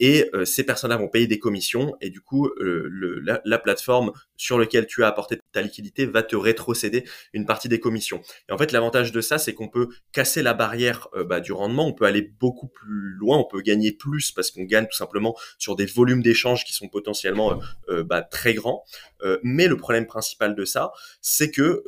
et 0.00 0.30
ces 0.44 0.64
personnes-là 0.64 0.96
vont 0.96 1.08
payer 1.08 1.26
des 1.26 1.38
commissions 1.38 1.96
et 2.00 2.10
du 2.10 2.20
coup 2.20 2.50
la, 2.58 3.40
la, 3.44 3.58
plateforme 3.58 4.12
sur 4.36 4.58
laquelle 4.58 4.86
tu 4.86 5.02
as 5.04 5.08
apporté 5.08 5.40
ta 5.52 5.62
liquidité 5.62 6.06
va 6.06 6.22
te 6.22 6.36
rétrocéder 6.36 7.04
une 7.32 7.46
partie 7.46 7.68
des 7.68 7.80
commissions. 7.80 8.22
Et 8.48 8.52
en 8.52 8.58
fait, 8.58 8.72
l'avantage 8.72 9.12
de 9.12 9.20
ça, 9.20 9.38
c'est 9.38 9.54
qu'on 9.54 9.68
peut 9.68 9.88
casser 10.12 10.42
la 10.42 10.54
barrière 10.54 11.08
euh, 11.14 11.24
bah, 11.24 11.40
du 11.40 11.52
rendement, 11.52 11.86
on 11.86 11.92
peut 11.92 12.04
aller 12.04 12.22
beaucoup 12.22 12.68
plus 12.68 13.14
loin, 13.14 13.38
on 13.38 13.44
peut 13.44 13.60
gagner 13.60 13.92
plus 13.92 14.32
parce 14.32 14.50
qu'on 14.50 14.64
gagne 14.64 14.86
tout 14.86 14.96
simplement 14.96 15.36
sur 15.58 15.76
des 15.76 15.86
volumes 15.86 16.22
d'échanges 16.22 16.64
qui 16.64 16.72
sont 16.72 16.88
potentiellement 16.88 17.52
euh, 17.52 17.56
euh, 17.88 18.04
bah, 18.04 18.22
très 18.22 18.54
grands. 18.54 18.84
mais 19.42 19.68
le 19.68 19.76
problème 19.78 20.06
principal 20.06 20.54
de 20.54 20.64
ça, 20.66 20.92
c'est 21.22 21.50
que 21.50 21.82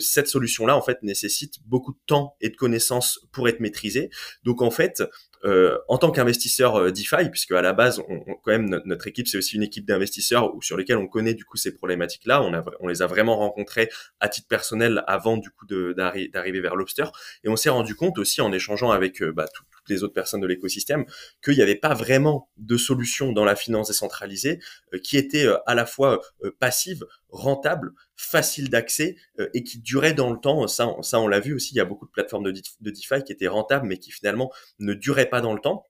cette 0.00 0.28
solution-là, 0.28 0.76
en 0.76 0.82
fait, 0.82 1.02
nécessite 1.02 1.54
beaucoup 1.66 1.92
de 1.92 1.98
temps 2.06 2.36
et 2.40 2.50
de 2.50 2.56
connaissances 2.56 3.20
pour 3.32 3.48
être 3.48 3.60
maîtrisée. 3.60 4.10
Donc, 4.44 4.62
en 4.62 4.70
fait, 4.70 5.02
euh, 5.44 5.78
en 5.86 5.98
tant 5.98 6.10
qu'investisseur 6.10 6.76
euh, 6.76 6.90
DeFi, 6.90 7.30
puisque 7.30 7.52
à 7.52 7.62
la 7.62 7.72
base, 7.72 8.02
quand 8.42 8.50
même 8.50 8.68
notre, 8.84 9.06
équipe 9.06 9.28
c'est 9.28 9.38
aussi 9.38 9.54
une 9.54 9.62
équipe 9.62 9.86
d'investisseurs 9.86 10.52
sur 10.60 10.76
lesquels 10.76 10.96
on 10.96 11.06
connaît 11.06 11.34
du 11.34 11.44
coup 11.44 11.56
ces 11.56 11.72
problématiques-là. 11.72 12.42
On, 12.80 12.88
les 12.88 13.02
a 13.02 13.06
vraiment 13.06 13.36
rencontrés 13.36 13.88
à 14.18 14.28
titre 14.28 14.48
personnel 14.48 15.04
avant 15.06 15.36
du 15.36 15.50
coup 15.50 15.66
d'arriver 15.66 16.60
vers 16.60 16.74
Lobster, 16.74 17.04
et 17.44 17.48
on 17.48 17.56
s'est 17.56 17.70
rendu 17.70 17.94
compte 17.94 18.18
aussi 18.18 18.40
en 18.40 18.52
échangeant 18.52 18.90
avec 18.90 19.22
euh, 19.22 19.32
bah, 19.32 19.46
toutes 19.54 19.67
les 19.88 20.02
autres 20.02 20.14
personnes 20.14 20.40
de 20.40 20.46
l'écosystème 20.46 21.04
qu'il 21.42 21.54
n'y 21.54 21.62
avait 21.62 21.74
pas 21.74 21.94
vraiment 21.94 22.50
de 22.56 22.76
solution 22.76 23.32
dans 23.32 23.44
la 23.44 23.56
finance 23.56 23.88
décentralisée 23.88 24.60
qui 25.02 25.16
était 25.16 25.46
à 25.66 25.74
la 25.74 25.86
fois 25.86 26.20
passive, 26.58 27.04
rentable, 27.30 27.92
facile 28.16 28.68
d'accès 28.68 29.16
euh, 29.38 29.48
et 29.54 29.62
qui 29.62 29.78
durait 29.78 30.14
dans 30.14 30.30
le 30.30 30.38
temps. 30.38 30.66
Ça, 30.66 30.88
on 31.14 31.28
l'a 31.28 31.40
vu 31.40 31.54
aussi. 31.54 31.74
Il 31.74 31.76
y 31.76 31.80
a 31.80 31.84
beaucoup 31.84 32.06
de 32.06 32.10
plateformes 32.10 32.44
de, 32.44 32.52
de 32.52 32.90
DeFi 32.90 33.24
qui 33.24 33.32
étaient 33.32 33.48
rentables, 33.48 33.86
mais 33.86 33.98
qui 33.98 34.10
finalement 34.10 34.52
ne 34.78 34.92
duraient 34.94 35.28
pas 35.28 35.40
dans 35.40 35.54
le 35.54 35.60
temps. 35.60 35.86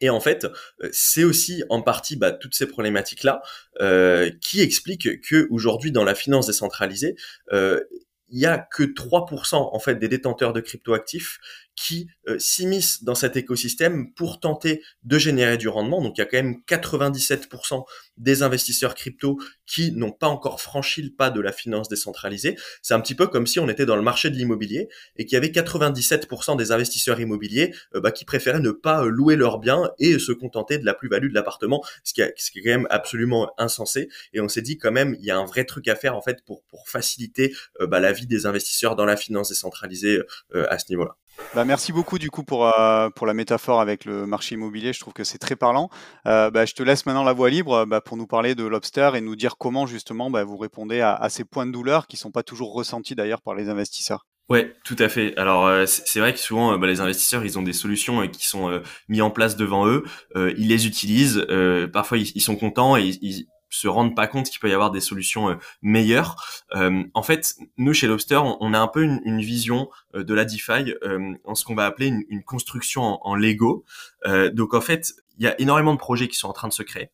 Et 0.00 0.10
en 0.10 0.20
fait, 0.20 0.44
euh, 0.44 0.88
c'est 0.92 1.24
aussi 1.24 1.64
en 1.70 1.82
partie 1.82 2.16
bah, 2.16 2.32
toutes 2.32 2.54
ces 2.54 2.66
problématiques-là 2.66 3.42
euh, 3.80 4.30
qui 4.40 4.60
expliquent 4.60 5.20
que 5.22 5.48
aujourd'hui, 5.50 5.92
dans 5.92 6.04
la 6.04 6.14
finance 6.14 6.46
décentralisée, 6.46 7.16
euh, 7.52 7.80
il 8.30 8.38
y 8.38 8.46
a 8.46 8.58
que 8.58 8.82
3% 8.82 9.54
en 9.54 9.78
fait 9.78 9.94
des 9.96 10.08
détenteurs 10.08 10.52
de 10.52 10.60
cryptoactifs 10.60 11.38
qui 11.78 12.08
euh, 12.26 12.38
s'immiscent 12.40 13.04
dans 13.04 13.14
cet 13.14 13.36
écosystème 13.36 14.12
pour 14.14 14.40
tenter 14.40 14.82
de 15.04 15.16
générer 15.16 15.56
du 15.56 15.68
rendement. 15.68 16.02
Donc 16.02 16.18
il 16.18 16.20
y 16.20 16.22
a 16.22 16.26
quand 16.26 16.36
même 16.36 16.56
97% 16.66 17.84
des 18.16 18.42
investisseurs 18.42 18.96
crypto 18.96 19.38
qui 19.64 19.92
n'ont 19.92 20.10
pas 20.10 20.26
encore 20.26 20.60
franchi 20.60 21.02
le 21.02 21.10
pas 21.10 21.30
de 21.30 21.40
la 21.40 21.52
finance 21.52 21.88
décentralisée. 21.88 22.56
C'est 22.82 22.94
un 22.94 23.00
petit 23.00 23.14
peu 23.14 23.28
comme 23.28 23.46
si 23.46 23.60
on 23.60 23.68
était 23.68 23.86
dans 23.86 23.94
le 23.94 24.02
marché 24.02 24.28
de 24.28 24.34
l'immobilier 24.34 24.88
et 25.16 25.24
qu'il 25.24 25.34
y 25.34 25.36
avait 25.36 25.48
97% 25.48 26.56
des 26.56 26.72
investisseurs 26.72 27.20
immobiliers 27.20 27.72
euh, 27.94 28.00
bah, 28.00 28.10
qui 28.10 28.24
préféraient 28.24 28.58
ne 28.58 28.72
pas 28.72 29.04
euh, 29.04 29.08
louer 29.08 29.36
leurs 29.36 29.58
biens 29.58 29.88
et 30.00 30.18
se 30.18 30.32
contenter 30.32 30.78
de 30.78 30.84
la 30.84 30.94
plus-value 30.94 31.28
de 31.28 31.34
l'appartement, 31.34 31.84
ce 32.02 32.12
qui, 32.12 32.22
est, 32.22 32.34
quand 32.56 32.70
même 32.70 32.88
absolument 32.90 33.52
insensé. 33.56 34.08
Et 34.32 34.40
on 34.40 34.48
s'est 34.48 34.62
dit 34.62 34.78
quand 34.78 34.92
même, 34.92 35.16
il 35.20 35.24
y 35.24 35.30
a 35.30 35.38
un 35.38 35.44
vrai 35.44 35.64
truc 35.64 35.86
à 35.86 35.94
faire 35.94 36.16
en 36.16 36.22
fait 36.22 36.42
pour, 36.44 36.62
faciliter 36.86 37.54
bah, 37.80 38.00
la 38.00 38.12
vie 38.12 38.26
des 38.26 38.46
investisseurs 38.46 38.96
dans 38.96 39.04
la 39.04 39.16
finance 39.16 39.50
décentralisée 39.50 40.20
à 40.54 40.78
ce 40.78 40.86
niveau-là. 40.88 41.16
Bah, 41.54 41.64
merci 41.64 41.92
beaucoup 41.92 42.18
du 42.18 42.30
coup 42.30 42.44
pour, 42.44 42.66
euh, 42.66 43.08
pour 43.10 43.26
la 43.26 43.34
métaphore 43.34 43.80
avec 43.80 44.04
le 44.04 44.26
marché 44.26 44.54
immobilier. 44.54 44.92
Je 44.92 45.00
trouve 45.00 45.14
que 45.14 45.24
c'est 45.24 45.38
très 45.38 45.56
parlant. 45.56 45.88
Euh, 46.26 46.50
bah, 46.50 46.66
je 46.66 46.74
te 46.74 46.82
laisse 46.82 47.06
maintenant 47.06 47.24
la 47.24 47.32
voie 47.32 47.50
libre 47.50 47.84
bah, 47.86 48.00
pour 48.00 48.16
nous 48.16 48.26
parler 48.26 48.54
de 48.54 48.64
Lobster 48.64 49.12
et 49.14 49.20
nous 49.20 49.34
dire 49.34 49.56
comment 49.56 49.86
justement 49.86 50.30
bah, 50.30 50.44
vous 50.44 50.58
répondez 50.58 51.00
à, 51.00 51.14
à, 51.14 51.28
ces 51.30 51.44
points 51.44 51.66
de 51.66 51.72
douleur 51.72 52.06
qui 52.06 52.16
sont 52.16 52.30
pas 52.30 52.42
toujours 52.42 52.74
ressentis 52.74 53.14
d'ailleurs 53.14 53.40
par 53.40 53.54
les 53.54 53.68
investisseurs. 53.68 54.26
Ouais, 54.50 54.74
tout 54.84 54.96
à 54.98 55.08
fait. 55.08 55.36
Alors 55.36 55.66
euh, 55.66 55.84
c'est 55.86 56.20
vrai 56.20 56.32
que 56.32 56.38
souvent 56.38 56.76
bah, 56.78 56.86
les 56.86 57.00
investisseurs 57.00 57.44
ils 57.44 57.58
ont 57.58 57.62
des 57.62 57.72
solutions 57.72 58.26
qui 58.28 58.46
sont 58.46 58.82
mises 59.08 59.22
en 59.22 59.30
place 59.30 59.56
devant 59.56 59.86
eux, 59.86 60.04
ils 60.36 60.68
les 60.68 60.86
utilisent, 60.86 61.46
parfois 61.92 62.18
ils, 62.18 62.40
sont 62.40 62.56
contents 62.56 62.96
et 62.96 63.08
ils, 63.20 63.46
se 63.70 63.88
rendent 63.88 64.16
pas 64.16 64.26
compte 64.26 64.48
qu'il 64.48 64.60
peut 64.60 64.70
y 64.70 64.72
avoir 64.72 64.90
des 64.90 65.00
solutions 65.00 65.50
euh, 65.50 65.54
meilleures. 65.82 66.36
Euh, 66.74 67.04
en 67.14 67.22
fait, 67.22 67.56
nous 67.76 67.92
chez 67.92 68.06
Lobster, 68.06 68.40
on, 68.60 68.74
a 68.74 68.78
un 68.78 68.88
peu 68.88 69.02
une, 69.02 69.40
vision 69.40 69.88
euh, 70.14 70.24
de 70.24 70.34
la 70.34 70.44
DeFi 70.44 70.94
en 71.44 71.54
ce 71.54 71.64
qu'on 71.64 71.74
va 71.74 71.86
appeler 71.86 72.12
une, 72.28 72.42
construction 72.42 73.02
en, 73.02 73.20
en 73.22 73.34
Lego. 73.34 73.84
donc 74.52 74.74
en 74.74 74.80
fait, 74.80 75.12
il 75.38 75.44
y 75.44 75.48
a 75.48 75.60
énormément 75.60 75.92
de 75.92 75.98
projets 75.98 76.28
qui 76.28 76.36
sont 76.36 76.48
en 76.48 76.52
train 76.52 76.68
de 76.68 76.72
se 76.72 76.82
créer 76.82 77.10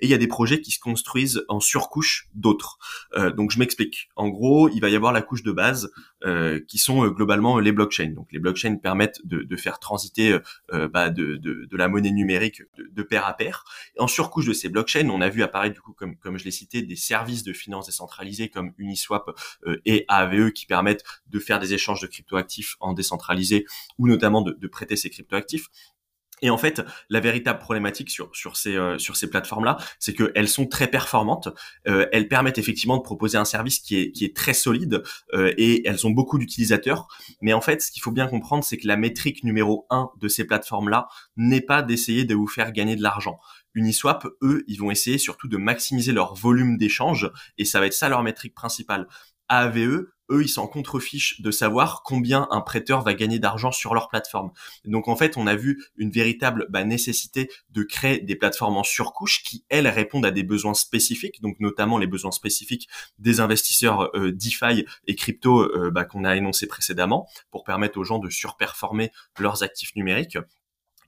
et 0.00 0.06
il 0.06 0.10
y 0.10 0.14
a 0.14 0.18
des 0.18 0.26
projets 0.26 0.60
qui 0.60 0.70
se 0.70 0.80
construisent 0.80 1.44
en 1.48 1.60
surcouche 1.60 2.28
d'autres. 2.34 2.78
Euh, 3.14 3.30
donc 3.30 3.50
je 3.50 3.58
m'explique. 3.58 4.08
En 4.16 4.28
gros, 4.28 4.68
il 4.68 4.80
va 4.80 4.88
y 4.88 4.96
avoir 4.96 5.12
la 5.12 5.22
couche 5.22 5.42
de 5.42 5.52
base 5.52 5.90
euh, 6.24 6.58
qui 6.66 6.78
sont 6.78 7.04
euh, 7.04 7.10
globalement 7.10 7.60
les 7.60 7.70
blockchains. 7.70 8.08
Donc 8.08 8.32
les 8.32 8.40
blockchains 8.40 8.74
permettent 8.74 9.24
de, 9.24 9.42
de 9.42 9.56
faire 9.56 9.78
transiter 9.78 10.36
euh, 10.72 10.88
bah, 10.88 11.10
de, 11.10 11.36
de, 11.36 11.64
de, 11.70 11.76
la 11.76 11.86
monnaie 11.86 12.10
numérique 12.10 12.62
de, 12.76 13.02
pair 13.04 13.24
à 13.24 13.34
pair. 13.34 13.64
En 14.00 14.08
surcouche 14.08 14.46
de 14.46 14.52
ces 14.52 14.68
blockchains, 14.68 15.08
on 15.10 15.20
a 15.20 15.28
vu 15.28 15.44
apparaître 15.44 15.74
du 15.74 15.80
coup, 15.80 15.92
comme, 15.92 16.16
comme 16.16 16.36
je 16.36 16.44
l'ai 16.44 16.50
cité, 16.50 16.82
des 16.82 16.96
services 16.96 17.44
de 17.44 17.52
finance 17.52 17.86
décentralisés 17.86 18.48
comme 18.48 18.72
Uniswap 18.78 19.30
et 19.84 20.04
AAVE 20.08 20.50
qui 20.50 20.66
permettent 20.66 21.04
de 21.28 21.38
faire 21.38 21.60
des 21.60 21.72
échanges 21.72 22.00
de 22.00 22.08
cryptoactifs 22.08 22.76
en 22.80 22.94
décentralisé 22.94 23.64
ou 23.98 24.08
notamment 24.08 24.42
de, 24.42 24.52
de 24.52 24.66
prêter 24.66 24.96
ces 24.96 25.10
cryptoactifs. 25.10 25.68
Et 26.42 26.50
en 26.50 26.58
fait, 26.58 26.82
la 27.10 27.20
véritable 27.20 27.58
problématique 27.58 28.10
sur 28.10 28.34
sur 28.34 28.56
ces 28.56 28.76
euh, 28.76 28.98
sur 28.98 29.16
ces 29.16 29.28
plateformes 29.28 29.64
là, 29.64 29.76
c'est 29.98 30.14
qu'elles 30.14 30.48
sont 30.48 30.66
très 30.66 30.86
performantes. 30.86 31.48
Euh, 31.86 32.06
elles 32.12 32.28
permettent 32.28 32.58
effectivement 32.58 32.96
de 32.96 33.02
proposer 33.02 33.38
un 33.38 33.44
service 33.44 33.80
qui 33.80 34.12
est 34.20 34.36
très 34.36 34.54
solide 34.54 35.02
euh, 35.34 35.52
et 35.56 35.86
elles 35.86 36.06
ont 36.06 36.10
beaucoup 36.10 36.38
d'utilisateurs. 36.38 37.08
Mais 37.40 37.52
en 37.52 37.60
fait, 37.60 37.82
ce 37.82 37.90
qu'il 37.90 38.02
faut 38.02 38.12
bien 38.12 38.26
comprendre, 38.26 38.64
c'est 38.64 38.76
que 38.76 38.86
la 38.86 38.96
métrique 38.96 39.44
numéro 39.44 39.86
un 39.90 40.10
de 40.20 40.28
ces 40.28 40.44
plateformes 40.44 40.88
là 40.88 41.08
n'est 41.36 41.60
pas 41.60 41.82
d'essayer 41.82 42.24
de 42.24 42.34
vous 42.34 42.48
faire 42.48 42.72
gagner 42.72 42.96
de 42.96 43.02
l'argent. 43.02 43.38
Uniswap, 43.74 44.26
eux, 44.42 44.64
ils 44.66 44.78
vont 44.78 44.90
essayer 44.90 45.18
surtout 45.18 45.48
de 45.48 45.56
maximiser 45.56 46.12
leur 46.12 46.34
volume 46.34 46.76
d'échange 46.76 47.30
et 47.58 47.64
ça 47.64 47.80
va 47.80 47.86
être 47.86 47.94
ça 47.94 48.08
leur 48.08 48.22
métrique 48.22 48.54
principale. 48.54 49.06
AVE, 49.48 50.06
eux, 50.30 50.42
ils 50.42 50.48
s'en 50.48 50.66
contrefichent 50.66 51.40
de 51.40 51.50
savoir 51.50 52.02
combien 52.02 52.46
un 52.50 52.60
prêteur 52.60 53.02
va 53.02 53.14
gagner 53.14 53.38
d'argent 53.38 53.72
sur 53.72 53.94
leur 53.94 54.08
plateforme. 54.08 54.50
Donc 54.84 55.08
en 55.08 55.16
fait, 55.16 55.36
on 55.36 55.46
a 55.46 55.56
vu 55.56 55.84
une 55.96 56.10
véritable 56.10 56.66
bah, 56.70 56.84
nécessité 56.84 57.50
de 57.70 57.82
créer 57.82 58.20
des 58.20 58.36
plateformes 58.36 58.76
en 58.76 58.82
surcouche 58.82 59.42
qui, 59.42 59.64
elles, 59.68 59.88
répondent 59.88 60.26
à 60.26 60.30
des 60.30 60.42
besoins 60.42 60.74
spécifiques, 60.74 61.40
donc 61.40 61.58
notamment 61.60 61.98
les 61.98 62.06
besoins 62.06 62.30
spécifiques 62.30 62.88
des 63.18 63.40
investisseurs 63.40 64.10
euh, 64.14 64.32
DeFi 64.32 64.84
et 65.06 65.14
crypto 65.14 65.62
euh, 65.62 65.90
bah, 65.90 66.04
qu'on 66.04 66.24
a 66.24 66.36
énoncé 66.36 66.66
précédemment, 66.66 67.28
pour 67.50 67.64
permettre 67.64 67.98
aux 67.98 68.04
gens 68.04 68.18
de 68.18 68.28
surperformer 68.28 69.10
leurs 69.38 69.62
actifs 69.62 69.94
numériques. 69.96 70.38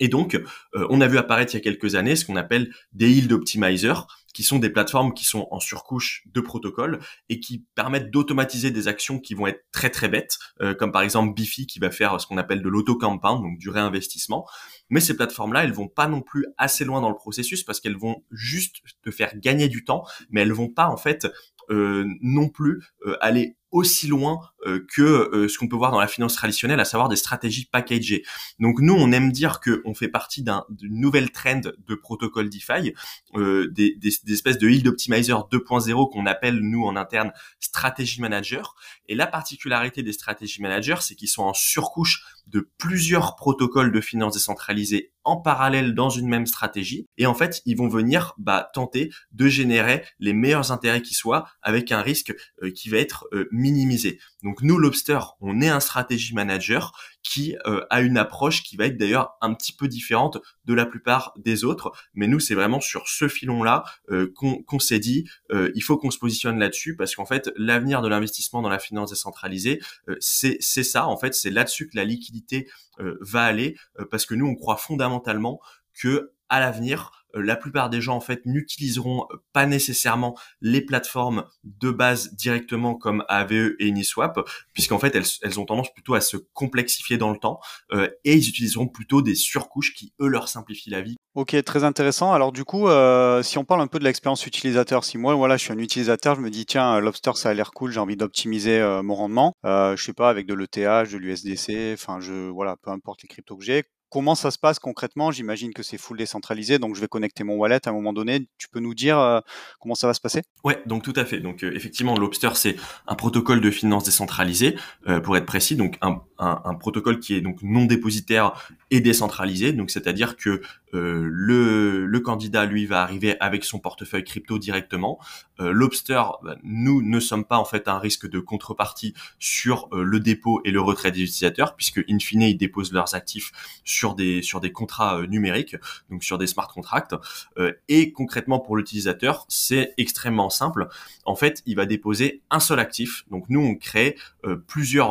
Et 0.01 0.09
donc, 0.09 0.35
euh, 0.35 0.87
on 0.91 1.01
a 1.01 1.07
vu 1.07 1.19
apparaître 1.19 1.55
il 1.55 1.59
y 1.59 1.61
a 1.61 1.63
quelques 1.63 1.95
années 1.95 2.17
ce 2.17 2.25
qu'on 2.25 2.37
appelle 2.37 2.75
des 2.93 3.11
yield 3.11 3.33
optimizers, 3.33 4.07
qui 4.33 4.43
sont 4.43 4.59
des 4.59 4.71
plateformes 4.71 5.13
qui 5.13 5.25
sont 5.25 5.49
en 5.51 5.61
surcouche 5.61 6.23
de 6.27 6.41
protocoles 6.41 7.01
et 7.29 7.41
qui 7.41 7.67
permettent 7.75 8.11
d'automatiser 8.11 8.71
des 8.71 8.89
actions 8.89 9.19
qui 9.19 9.35
vont 9.35 9.47
être 9.47 9.65
très 9.73 9.91
très 9.91 10.09
bêtes, 10.09 10.39
euh, 10.61 10.75
comme 10.75 10.93
par 10.93 11.03
exemple 11.03 11.35
Bifi 11.35 11.67
qui 11.67 11.79
va 11.79 11.91
faire 11.91 12.21
ce 12.21 12.27
qu'on 12.27 12.39
appelle 12.39 12.63
de 12.63 12.69
l'auto-compound, 12.69 13.43
donc 13.43 13.59
du 13.59 13.71
réinvestissement. 13.71 14.47
Mais 14.89 15.01
ces 15.01 15.17
plateformes-là, 15.17 15.65
elles 15.65 15.73
vont 15.73 15.89
pas 15.89 16.07
non 16.07 16.21
plus 16.21 16.47
assez 16.59 16.85
loin 16.85 17.01
dans 17.01 17.11
le 17.11 17.17
processus 17.17 17.63
parce 17.63 17.81
qu'elles 17.81 17.99
vont 17.99 18.23
juste 18.31 18.77
te 19.03 19.11
faire 19.11 19.37
gagner 19.37 19.69
du 19.69 19.85
temps, 19.85 20.05
mais 20.31 20.43
elles 20.43 20.53
vont 20.53 20.69
pas 20.69 20.89
en 20.89 20.97
fait 20.97 21.27
euh, 21.71 22.05
non 22.21 22.49
plus 22.49 22.83
euh, 23.07 23.17
aller 23.21 23.57
aussi 23.71 24.07
loin 24.09 24.41
euh, 24.67 24.85
que 24.95 25.01
euh, 25.03 25.49
ce 25.49 25.57
qu'on 25.57 25.69
peut 25.69 25.77
voir 25.77 25.91
dans 25.91 26.01
la 26.01 26.07
finance 26.07 26.35
traditionnelle, 26.35 26.81
à 26.81 26.85
savoir 26.85 27.09
des 27.09 27.17
stratégies 27.17 27.65
packagées. 27.65 28.25
Donc 28.59 28.79
nous, 28.81 28.93
on 28.93 29.11
aime 29.11 29.33
dire 29.33 29.59
qu'on 29.61 29.95
fait 29.95 30.09
partie 30.09 30.43
d'une 30.43 31.01
nouvelle 31.01 31.31
trend 31.31 31.63
de 31.63 31.95
protocole 31.95 32.51
DeFi, 32.51 32.93
euh, 33.37 33.69
des, 33.71 33.97
des, 33.97 34.13
espèces 34.31 34.59
de 34.59 34.69
yield 34.69 34.87
optimizer 34.87 35.49
2.0 35.51 36.13
qu'on 36.13 36.27
appelle 36.27 36.59
nous 36.61 36.85
en 36.85 36.97
interne 36.97 37.33
stratégie 37.59 38.21
manager. 38.21 38.75
Et 39.09 39.15
la 39.15 39.27
particularité 39.27 40.03
des 40.03 40.13
stratégies 40.13 40.61
managers, 40.61 41.01
c'est 41.01 41.15
qu'ils 41.15 41.29
sont 41.29 41.45
en 41.45 41.55
surcouche 41.55 42.23
de 42.47 42.69
plusieurs 42.79 43.37
protocoles 43.37 43.93
de 43.93 44.01
finance 44.03 44.35
décentralisés 44.35 45.13
en 45.25 45.37
parallèle 45.37 45.95
dans 45.95 46.11
une 46.11 46.29
même 46.29 46.47
stratégie. 46.47 47.07
Et 47.17 47.27
en 47.27 47.35
fait, 47.35 47.63
ils 47.65 47.77
vont 47.77 47.89
venir 47.89 48.35
bah, 48.39 48.69
tenter 48.75 49.11
de 49.33 49.49
générer 49.49 50.05
les 50.19 50.33
meilleurs 50.33 50.73
intérêts 50.73 51.03
qui 51.03 51.15
soient 51.15 51.47
avec 51.63 51.93
un 51.93 52.03
risque 52.03 52.35
qui 52.75 52.89
va 52.89 52.99
être 52.99 53.29
minimisé. 53.61 54.19
Donc 54.43 54.63
nous, 54.63 54.79
Lobster, 54.79 55.19
on 55.41 55.61
est 55.61 55.69
un 55.69 55.81
stratégie 55.81 56.35
manager 56.35 56.93
qui 57.23 57.57
euh, 57.67 57.85
a 57.91 58.01
une 58.01 58.17
approche 58.17 58.63
qui 58.63 58.77
va 58.77 58.87
être 58.87 58.97
d'ailleurs 58.97 59.37
un 59.41 59.55
petit 59.55 59.73
peu 59.73 59.89
différente 59.89 60.39
de 60.65 60.75
la 60.75 60.87
plupart 60.87 61.35
des 61.37 61.65
autres. 61.65 61.93
Mais 62.15 62.27
nous, 62.27 62.41
c'est 62.41 62.55
vraiment 62.55 62.81
sur 62.81 63.07
ce 63.09 63.29
filon-là 63.29 63.85
euh, 64.11 64.33
qu'on 64.35 64.79
s'est 64.79 64.99
dit, 64.99 65.29
euh, 65.53 65.71
il 65.75 65.83
faut 65.83 65.99
qu'on 65.99 66.11
se 66.11 66.19
positionne 66.19 66.59
là-dessus 66.59 66.97
parce 66.97 67.15
qu'en 67.15 67.27
fait, 67.27 67.51
l'avenir 67.57 68.03
de 68.03 68.09
l'investissement 68.09 68.63
dans 68.63 68.69
la 68.69 68.79
finance 68.79 69.11
décentralisée, 69.11 69.81
c'est 70.21 70.61
ça. 70.61 71.07
En 71.07 71.17
fait, 71.17 71.35
c'est 71.35 71.51
là-dessus 71.51 71.89
que 71.89 71.97
la 71.97 72.05
liquidité 72.05 72.69
va 72.99 73.43
aller 73.45 73.77
parce 74.11 74.27
que 74.27 74.35
nous, 74.35 74.47
on 74.47 74.55
croit 74.55 74.77
fondamentalement 74.77 75.61
que 75.95 76.33
à 76.49 76.61
l'avenir, 76.61 77.20
la 77.35 77.57
plupart 77.57 77.91
des 77.91 78.01
gens 78.01 78.17
en 78.17 78.21
fait 78.21 78.43
n'utiliseront 78.45 79.27
pas 79.53 79.67
nécessairement 79.67 80.37
les 80.61 80.81
plateformes 80.81 81.45
de 81.65 81.91
base 81.91 82.35
directement 82.35 82.95
comme 82.95 83.25
AVE 83.29 83.75
et 83.79 83.87
Uniswap, 83.87 84.41
puisqu'en 84.73 84.99
fait 84.99 85.15
elles, 85.15 85.61
ont 85.61 85.65
tendance 85.65 85.93
plutôt 85.93 86.15
à 86.15 86.21
se 86.21 86.37
complexifier 86.37 87.19
dans 87.19 87.31
le 87.31 87.39
temps 87.39 87.61
euh, 87.93 88.09
et 88.25 88.35
ils 88.35 88.49
utiliseront 88.49 88.89
plutôt 88.89 89.23
des 89.23 89.35
surcouches 89.35 89.95
qui 89.95 90.13
eux 90.21 90.29
leur 90.29 90.49
simplifient 90.49 90.91
la 90.91 91.03
vie. 91.03 91.17
Ok, 91.35 91.57
très 91.65 91.85
intéressant. 91.85 92.33
Alors 92.33 92.53
du 92.53 92.65
coup, 92.65 92.89
euh, 92.89 93.43
si 93.43 93.59
on 93.59 93.65
parle 93.65 93.81
un 93.81 93.87
peu 93.87 93.99
de 93.99 94.05
l'expérience 94.05 94.47
utilisateur, 94.47 95.05
si 95.05 95.17
moi 95.17 95.35
voilà, 95.35 95.57
je 95.57 95.65
suis 95.65 95.73
un 95.73 95.79
utilisateur, 95.79 96.35
je 96.35 96.41
me 96.41 96.51
dis 96.51 96.67
tiens, 96.67 96.99
Lobster 97.01 97.33
ça 97.35 97.51
a 97.51 97.55
l'air 97.55 97.71
cool, 97.73 97.93
j'ai 97.93 98.01
envie 98.01 98.17
d'optimiser 98.17 98.81
mon 99.03 99.15
rendement, 99.15 99.55
je 99.65 99.97
sais 99.97 100.13
pas 100.13 100.29
avec 100.29 100.47
de 100.47 100.55
l'ETH, 100.55 101.13
de 101.13 101.17
l'USDC, 101.17 101.95
enfin 101.95 102.21
je 102.21 102.49
voilà, 102.49 102.77
peu 102.83 102.91
importe 102.91 103.23
les 103.23 103.29
cryptos 103.29 103.57
que 103.57 103.65
Comment 104.11 104.35
ça 104.35 104.51
se 104.51 104.59
passe 104.59 104.81
concrètement? 104.81 105.31
J'imagine 105.31 105.73
que 105.73 105.85
c'est 105.85 105.97
full 105.97 106.19
décentralisé, 106.19 106.81
donc 106.81 106.97
je 106.97 107.01
vais 107.01 107.07
connecter 107.07 107.45
mon 107.45 107.55
wallet 107.55 107.79
à 107.87 107.91
un 107.91 107.93
moment 107.93 108.13
donné. 108.13 108.49
Tu 108.59 108.69
peux 108.69 108.81
nous 108.81 108.93
dire 108.93 109.17
euh, 109.21 109.39
comment 109.79 109.95
ça 109.95 110.09
va 110.09 110.15
se 110.15 110.21
passer? 110.21 110.43
Ouais, 110.65 110.83
donc 110.85 111.05
tout 111.05 111.13
à 111.15 111.25
fait. 111.25 111.39
Donc 111.39 111.63
euh, 111.63 111.73
effectivement, 111.77 112.19
Lobster 112.19 112.51
c'est 112.55 112.75
un 113.07 113.15
protocole 113.15 113.61
de 113.61 113.71
finance 113.71 114.03
décentralisé, 114.03 114.77
euh, 115.07 115.21
pour 115.21 115.37
être 115.37 115.47
précis, 115.47 115.77
donc 115.77 115.97
un, 116.03 116.23
un, 116.39 116.75
protocole 116.75 117.21
qui 117.21 117.35
est 117.37 117.41
donc 117.41 117.63
non 117.63 117.85
dépositaire 117.85 118.69
et 118.91 119.01
décentralisé. 119.01 119.73
Donc 119.73 119.93
c'est-à-dire 119.93 120.37
que 120.37 120.61
le, 120.93 122.05
le 122.05 122.21
candidat 122.21 122.65
lui 122.67 122.87
va 122.87 123.03
arriver 123.03 123.37
avec 123.39 123.63
son 123.63 123.79
portefeuille 123.79 124.25
crypto 124.25 124.59
directement. 124.59 125.21
Lobster, 125.61 126.21
bah, 126.43 126.57
nous 126.65 127.01
ne 127.01 127.21
sommes 127.21 127.45
pas 127.45 127.59
en 127.59 127.65
fait 127.65 127.87
un 127.87 128.01
risque 128.01 128.29
de 128.29 128.41
contrepartie 128.41 129.15
sur 129.39 129.89
le 129.93 130.19
dépôt 130.19 130.61
et 130.65 130.73
le 130.73 130.81
retrait 130.81 131.13
des 131.13 131.21
utilisateurs, 131.21 131.77
puisque 131.77 132.03
in 132.09 132.19
fine 132.19 132.43
ils 132.43 132.57
déposent 132.57 132.93
leurs 132.93 133.15
actifs 133.15 133.53
sur 133.85 134.00
sur 134.01 134.15
des 134.15 134.41
sur 134.41 134.61
des 134.61 134.73
contrats 134.73 135.19
euh, 135.19 135.27
numériques, 135.27 135.77
donc 136.11 136.25
sur 136.25 136.39
des 136.39 136.47
smart 136.47 136.69
contracts. 136.69 137.15
Euh, 137.59 137.73
et 137.89 138.13
concrètement 138.13 138.59
pour 138.59 138.79
l'utilisateur, 138.79 139.45
c'est 139.49 139.93
extrêmement 139.99 140.49
simple. 140.49 140.89
En 141.27 141.37
fait, 141.37 141.63
il 141.67 141.77
va 141.77 141.85
déposer 141.85 142.41
un 142.51 142.61
seul 142.61 142.81
actif. 142.81 143.25
Donc 143.31 143.45
nous, 143.51 143.61
on 143.61 143.75
crée 143.75 144.17
euh, 144.47 144.57
plusieurs 144.57 145.11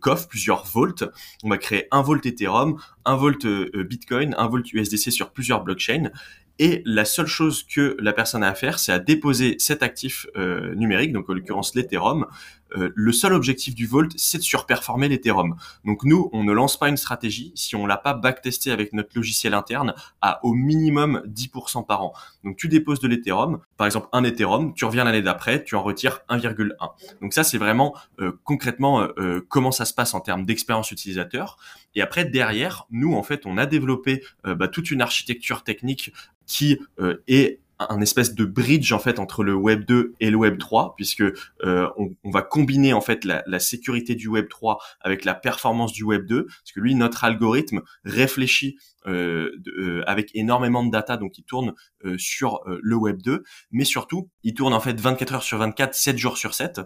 coffres, 0.00 0.26
plusieurs 0.26 0.64
vaults. 0.64 1.04
On 1.44 1.50
va 1.50 1.58
créer 1.58 1.86
un 1.90 2.00
vault 2.00 2.24
Ethereum, 2.24 2.78
un 3.04 3.16
vault 3.16 3.44
Bitcoin, 3.74 4.34
un 4.38 4.46
vault 4.46 4.62
USDC 4.72 5.12
sur 5.12 5.32
plusieurs 5.32 5.62
blockchains. 5.62 6.10
Et 6.58 6.82
la 6.84 7.04
seule 7.04 7.26
chose 7.26 7.64
que 7.64 7.96
la 8.00 8.12
personne 8.12 8.42
a 8.42 8.48
à 8.48 8.54
faire, 8.54 8.78
c'est 8.78 8.92
à 8.92 8.98
déposer 8.98 9.56
cet 9.58 9.82
actif 9.82 10.26
numérique, 10.76 11.12
donc 11.12 11.28
en 11.30 11.34
l'occurrence 11.34 11.74
l'Ethereum, 11.74 12.26
euh, 12.76 12.92
le 12.94 13.12
seul 13.12 13.32
objectif 13.32 13.74
du 13.74 13.86
Vault, 13.86 14.08
c'est 14.16 14.38
de 14.38 14.42
surperformer 14.42 15.08
l'Ethereum. 15.08 15.56
Donc 15.84 16.04
nous, 16.04 16.30
on 16.32 16.44
ne 16.44 16.52
lance 16.52 16.78
pas 16.78 16.88
une 16.88 16.96
stratégie 16.96 17.52
si 17.54 17.76
on 17.76 17.86
l'a 17.86 17.96
pas 17.96 18.14
backtesté 18.14 18.70
avec 18.70 18.92
notre 18.92 19.10
logiciel 19.14 19.54
interne 19.54 19.94
à 20.20 20.44
au 20.44 20.54
minimum 20.54 21.22
10% 21.26 21.86
par 21.86 22.02
an. 22.02 22.12
Donc 22.44 22.56
tu 22.56 22.68
déposes 22.68 23.00
de 23.00 23.08
l'Ethereum, 23.08 23.60
par 23.76 23.86
exemple 23.86 24.08
un 24.12 24.24
Ethereum, 24.24 24.74
tu 24.74 24.84
reviens 24.84 25.04
l'année 25.04 25.22
d'après, 25.22 25.64
tu 25.64 25.74
en 25.74 25.82
retires 25.82 26.20
1,1. 26.28 26.70
Donc 27.20 27.32
ça, 27.32 27.44
c'est 27.44 27.58
vraiment 27.58 27.94
euh, 28.20 28.32
concrètement 28.44 29.08
euh, 29.18 29.44
comment 29.48 29.72
ça 29.72 29.84
se 29.84 29.94
passe 29.94 30.14
en 30.14 30.20
termes 30.20 30.44
d'expérience 30.44 30.90
utilisateur. 30.90 31.56
Et 31.94 32.02
après, 32.02 32.24
derrière, 32.24 32.86
nous, 32.90 33.14
en 33.14 33.22
fait, 33.22 33.46
on 33.46 33.58
a 33.58 33.66
développé 33.66 34.22
bah, 34.44 34.68
toute 34.68 34.92
une 34.92 35.02
architecture 35.02 35.64
technique 35.64 36.12
qui 36.46 36.78
est 37.26 37.58
un 37.88 38.00
espèce 38.00 38.34
de 38.34 38.44
bridge 38.44 38.92
en 38.92 38.98
fait 38.98 39.18
entre 39.18 39.42
le 39.42 39.54
Web 39.54 39.84
2 39.84 40.14
et 40.20 40.30
le 40.30 40.36
Web 40.36 40.58
3 40.58 40.94
puisque 40.96 41.22
euh, 41.22 41.88
on, 41.96 42.10
on, 42.24 42.30
va 42.30 42.42
combiner 42.42 42.92
en 42.92 43.00
fait 43.00 43.24
la, 43.24 43.42
la, 43.46 43.58
sécurité 43.58 44.14
du 44.14 44.28
Web 44.28 44.48
3 44.48 44.78
avec 45.00 45.24
la 45.24 45.34
performance 45.34 45.92
du 45.92 46.04
Web 46.04 46.26
2 46.26 46.44
parce 46.44 46.72
que 46.74 46.80
lui 46.80 46.94
notre 46.94 47.24
algorithme 47.24 47.80
réfléchit 48.04 48.76
euh, 49.06 49.50
euh, 49.78 50.02
avec 50.06 50.30
énormément 50.34 50.84
de 50.84 50.90
data 50.90 51.16
donc 51.16 51.38
il 51.38 51.44
tourne 51.44 51.72
euh, 52.04 52.18
sur 52.18 52.60
euh, 52.66 52.78
le 52.82 52.96
Web 52.96 53.22
2 53.22 53.44
mais 53.70 53.84
surtout 53.84 54.28
il 54.42 54.52
tourne 54.52 54.74
en 54.74 54.80
fait 54.80 55.00
24 55.00 55.34
heures 55.34 55.42
sur 55.42 55.56
24 55.56 55.94
7 55.94 56.18
jours 56.18 56.36
sur 56.36 56.52
7 56.52 56.82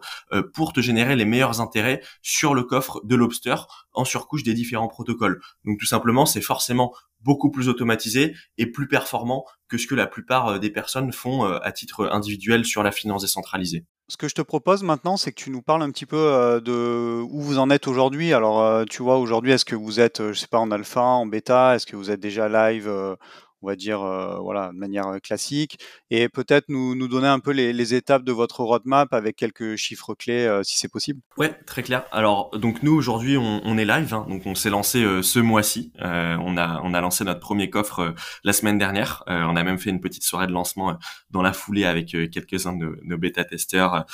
pour 0.53 0.73
te 0.73 0.81
générer 0.81 1.17
les 1.17 1.25
meilleurs 1.25 1.61
intérêts 1.61 2.01
sur 2.23 2.55
le 2.55 2.63
coffre 2.63 3.01
de 3.05 3.17
Lobster 3.17 3.57
en 3.95 4.05
surcouche 4.05 4.43
des 4.43 4.55
différents 4.55 4.89
protocoles 4.89 5.41
donc 5.65 5.79
tout 5.79 5.87
simplement 5.87 6.27
c'est 6.27 6.41
forcément 6.41 6.93
beaucoup 7.21 7.51
plus 7.51 7.69
automatisé 7.69 8.35
et 8.59 8.67
plus 8.67 8.87
performant 8.87 9.45
que 9.69 9.79
ce 9.79 9.87
que 9.87 9.95
la 9.95 10.07
plupart 10.07 10.61
des 10.61 10.71
personnes 10.71 11.13
font 11.13 11.45
à 11.45 11.73
titre 11.73 12.09
individuel 12.13 12.65
sur 12.65 12.83
la 12.83 12.93
finance 12.93 13.23
décentralisée. 13.23 13.87
Ce 14.09 14.19
que 14.19 14.29
je 14.29 14.35
te 14.35 14.43
propose 14.43 14.83
maintenant, 14.83 15.17
c'est 15.17 15.33
que 15.33 15.41
tu 15.41 15.51
nous 15.51 15.63
parles 15.63 15.83
un 15.83 15.91
petit 15.91 16.05
peu 16.05 16.61
de 16.63 17.23
où 17.23 17.41
vous 17.41 17.59
en 17.59 17.71
êtes 17.71 17.89
aujourd'hui. 17.89 18.35
Alors, 18.35 18.85
tu 18.85 19.03
vois, 19.03 19.17
aujourd'hui, 19.17 19.53
est-ce 19.53 19.65
que 19.65 19.75
vous 19.75 20.01
êtes, 20.01 20.23
je 20.23 20.39
sais 20.39 20.47
pas, 20.47 20.59
en 20.59 20.71
alpha, 20.71 21.01
en 21.01 21.25
bêta? 21.25 21.75
Est-ce 21.75 21.87
que 21.87 21.97
vous 21.97 22.11
êtes 22.11 22.21
déjà 22.21 22.47
live 22.51 23.17
on 23.65 23.67
va 23.67 23.77
dire, 23.77 24.03
euh, 24.03 24.39
voilà, 24.41 24.69
de 24.73 24.79
manière 24.79 25.07
euh, 25.09 25.19
classique, 25.19 25.79
et 26.11 26.29
peut-être 26.29 26.67
nous, 26.69 26.95
nous 26.95 27.09
donner 27.09 27.29
un 27.29 27.41
peu 27.41 27.51
les, 27.51 27.95
étapes 27.95 28.25
de 28.25 28.33
votre 28.33 28.63
roadmap 28.63 29.13
avec 29.13 29.37
quelques 29.37 29.77
chiffres 29.77 30.15
clés, 30.15 30.47
euh, 30.47 30.63
si 30.63 30.77
c'est 30.77 30.89
possible. 30.89 31.21
Ouais, 31.39 31.55
très 31.67 31.83
clair. 31.83 32.05
Alors, 32.13 32.51
donc 32.59 32.83
nous 32.83 32.93
aujourd'hui, 32.93 33.37
on, 33.39 33.79
est 33.79 33.85
live, 33.85 34.13
hein. 34.13 34.27
donc 34.29 34.43
on 34.47 34.55
s'est 34.55 34.71
lancé 34.71 35.05
ce 35.23 35.39
mois-ci. 35.39 35.93
on 36.01 36.57
a 36.57 36.81
on 36.83 36.95
a 36.95 37.01
lancé 37.01 37.25
notre 37.25 37.41
premier 37.41 37.71
coffre 37.71 38.15
la 38.43 38.53
semaine 38.53 38.79
dernière. 38.79 39.23
on 39.27 39.57
a 39.57 39.65
même 39.65 39.79
fait 39.79 39.91
une 39.91 40.01
petite 40.01 40.23
soirée 40.23 40.47
de 40.47 40.53
lancement 40.53 40.97
dans 41.31 41.43
la 41.43 41.53
foulée 41.53 41.85
avec 41.85 42.09
quelques-uns 42.31 42.77
de 42.77 42.99
nos 43.03 43.19
bêta-testeurs, 43.19 44.07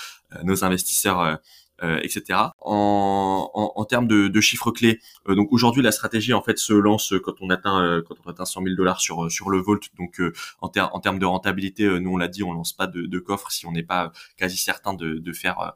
nos 0.42 0.64
investisseurs 0.64 1.38
etc. 1.83 2.39
En, 2.61 3.51
en, 3.55 3.73
en, 3.75 3.85
termes 3.85 4.07
de, 4.07 4.29
de, 4.29 4.41
chiffres 4.41 4.71
clés, 4.71 5.01
euh, 5.29 5.35
donc 5.35 5.53
aujourd'hui 5.53 5.83
la 5.83 5.93
stratégie 5.93 6.33
en 6.35 6.43
fait 6.43 6.59
se 6.59 6.73
lance 6.73 7.15
quand 7.25 7.35
on 7.41 7.51
atteint 7.51 7.83
euh, 7.83 8.03
quand 8.07 8.17
on 8.25 8.31
atteint 8.31 8.45
100 8.45 8.63
000 8.63 8.77
dollars 8.77 9.01
sur 9.01 9.31
sur 9.31 9.51
le 9.51 9.59
Volt. 9.59 9.89
Donc 9.99 10.21
en, 10.61 10.69
ter 10.69 10.95
en 10.95 11.01
termes 11.01 11.19
de 11.19 11.27
rentabilité, 11.27 11.89
nous 12.01 12.11
on 12.13 12.17
l'a 12.17 12.29
dit, 12.29 12.43
on 12.43 12.53
lance 12.53 12.73
pas 12.73 12.87
de, 12.87 13.03
de 13.03 13.19
coffre 13.19 13.51
si 13.51 13.67
on 13.67 13.73
n'est 13.73 13.83
pas 13.83 14.13
quasi 14.37 14.57
certain 14.57 14.95
de, 14.95 15.15
de 15.15 15.33
faire 15.33 15.75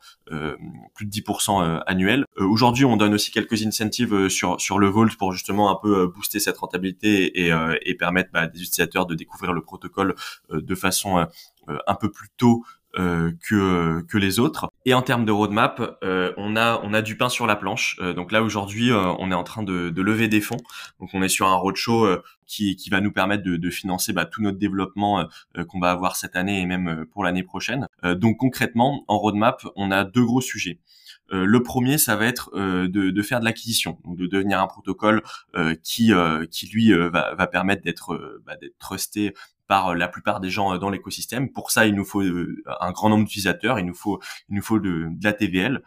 plus 0.94 1.06
de 1.06 1.10
10% 1.10 1.82
annuel. 1.86 2.24
aujourd'hui, 2.36 2.84
on 2.84 2.96
donne 2.96 3.14
aussi 3.14 3.30
quelques 3.30 3.64
incentives 3.64 4.28
sur 4.28 4.60
sur 4.60 4.78
le 4.78 4.88
Volt 4.88 5.16
pour 5.16 5.32
justement 5.32 5.70
un 5.70 5.78
peu 5.80 6.06
booster 6.06 6.40
cette 6.40 6.58
rentabilité 6.58 7.46
et, 7.46 7.52
et 7.82 7.94
permettre 7.94 8.30
bah, 8.32 8.46
des 8.46 8.60
utilisateurs 8.60 9.06
de 9.06 9.14
découvrir 9.14 9.52
le 9.52 9.62
protocole 9.62 10.14
de 10.50 10.74
façon 10.74 11.26
un 11.66 11.94
peu 11.94 12.10
plus 12.10 12.28
tôt 12.36 12.62
euh, 12.62 12.83
que 12.96 14.02
que 14.02 14.18
les 14.18 14.38
autres. 14.38 14.70
Et 14.84 14.94
en 14.94 15.02
termes 15.02 15.24
de 15.24 15.32
roadmap, 15.32 15.98
euh, 16.02 16.32
on 16.36 16.56
a 16.56 16.80
on 16.82 16.94
a 16.94 17.02
du 17.02 17.16
pain 17.16 17.28
sur 17.28 17.46
la 17.46 17.56
planche. 17.56 17.96
Euh, 18.00 18.12
donc 18.12 18.32
là 18.32 18.42
aujourd'hui, 18.42 18.92
on 18.92 19.30
est 19.30 19.34
en 19.34 19.44
train 19.44 19.62
de, 19.62 19.90
de, 19.90 20.02
lever 20.02 20.28
des 20.28 20.40
fonds. 20.40 20.58
Donc 21.00 21.10
on 21.14 21.22
est 21.22 21.28
sur 21.28 21.46
un 21.48 21.54
roadshow 21.54 22.06
qui 22.46 22.76
qui 22.76 22.90
va 22.90 23.00
nous 23.00 23.12
permettre 23.12 23.42
de, 23.42 23.56
de 23.56 23.70
financer 23.70 24.12
bah, 24.12 24.24
tout 24.24 24.42
notre 24.42 24.58
développement 24.58 25.26
qu'on 25.68 25.80
va 25.80 25.90
avoir 25.90 26.16
cette 26.16 26.36
année 26.36 26.60
et 26.60 26.66
même 26.66 27.06
pour 27.12 27.24
l'année 27.24 27.42
prochaine. 27.42 27.88
donc 28.02 28.36
concrètement, 28.38 29.04
en 29.08 29.18
roadmap, 29.18 29.62
on 29.76 29.90
a 29.90 30.04
deux 30.04 30.24
gros 30.24 30.40
sujets. 30.40 30.78
le 31.30 31.62
premier, 31.62 31.98
ça 31.98 32.16
va 32.16 32.26
être 32.26 32.50
de, 32.54 32.86
de, 32.86 33.22
faire 33.22 33.40
de 33.40 33.44
l'acquisition, 33.44 33.98
donc 34.04 34.16
de 34.16 34.26
devenir 34.26 34.60
un 34.60 34.66
protocole 34.66 35.22
qui, 35.82 36.12
qui 36.50 36.66
lui 36.66 36.92
va, 36.92 37.34
va 37.34 37.46
permettre 37.46 37.82
d'être 37.82 38.40
bah, 38.44 38.56
d'être 38.60 38.78
trusté 38.78 39.32
par 39.66 39.88
euh, 39.88 39.94
la 39.94 40.08
plupart 40.08 40.40
des 40.40 40.50
gens 40.50 40.74
euh, 40.74 40.78
dans 40.78 40.90
l'écosystème. 40.90 41.50
Pour 41.50 41.70
ça, 41.70 41.86
il 41.86 41.94
nous 41.94 42.04
faut 42.04 42.22
euh, 42.22 42.62
un 42.80 42.92
grand 42.92 43.08
nombre 43.08 43.24
d'utilisateurs, 43.24 43.78
il 43.78 43.86
nous 43.86 43.94
faut 43.94 44.20
il 44.48 44.56
nous 44.56 44.62
faut 44.62 44.78
de, 44.78 45.08
de 45.10 45.24
la 45.24 45.32
TVL. 45.32 45.82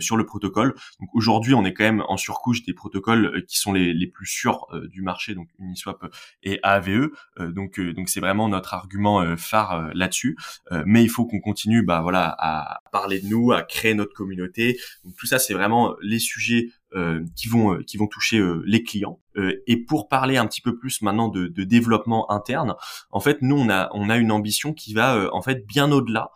Sur 0.00 0.16
le 0.16 0.24
protocole. 0.24 0.74
Donc 1.00 1.08
aujourd'hui, 1.14 1.54
on 1.54 1.64
est 1.64 1.72
quand 1.72 1.84
même 1.84 2.04
en 2.08 2.16
surcouche 2.16 2.64
des 2.64 2.74
protocoles 2.74 3.44
qui 3.46 3.58
sont 3.58 3.72
les, 3.72 3.92
les 3.92 4.06
plus 4.06 4.26
sûrs 4.26 4.66
du 4.90 5.02
marché, 5.02 5.34
donc 5.34 5.48
Uniswap 5.58 6.04
et 6.42 6.60
AVE. 6.62 7.10
donc 7.38 7.80
donc 7.80 8.08
c'est 8.08 8.20
vraiment 8.20 8.48
notre 8.48 8.74
argument 8.74 9.36
phare 9.36 9.90
là-dessus. 9.94 10.36
mais 10.84 11.02
il 11.02 11.08
faut 11.08 11.26
qu'on 11.26 11.40
continue, 11.40 11.82
bah 11.82 12.00
voilà, 12.02 12.34
à 12.38 12.80
parler 12.92 13.20
de 13.20 13.26
nous, 13.26 13.52
à 13.52 13.62
créer 13.62 13.94
notre 13.94 14.14
communauté. 14.14 14.78
Donc 15.04 15.16
tout 15.16 15.26
ça, 15.26 15.38
c'est 15.38 15.54
vraiment 15.54 15.94
les 16.02 16.18
sujets 16.18 16.68
euh, 16.94 17.22
qui 17.36 17.48
vont 17.48 17.74
euh, 17.74 17.82
qui 17.82 17.98
vont 17.98 18.06
toucher 18.06 18.38
euh, 18.38 18.62
les 18.64 18.82
clients. 18.82 19.20
et 19.66 19.76
pour 19.76 20.08
parler 20.08 20.38
un 20.38 20.46
petit 20.46 20.62
peu 20.62 20.76
plus 20.76 21.02
maintenant 21.02 21.28
de, 21.28 21.46
de, 21.46 21.62
développement 21.62 22.30
interne, 22.30 22.74
en 23.10 23.20
fait, 23.20 23.42
nous 23.42 23.56
on 23.56 23.68
a 23.68 23.90
on 23.92 24.08
a 24.08 24.16
une 24.16 24.32
ambition 24.32 24.72
qui 24.72 24.94
va 24.94 25.28
en 25.34 25.42
fait 25.42 25.66
bien 25.66 25.92
au-delà 25.92 26.30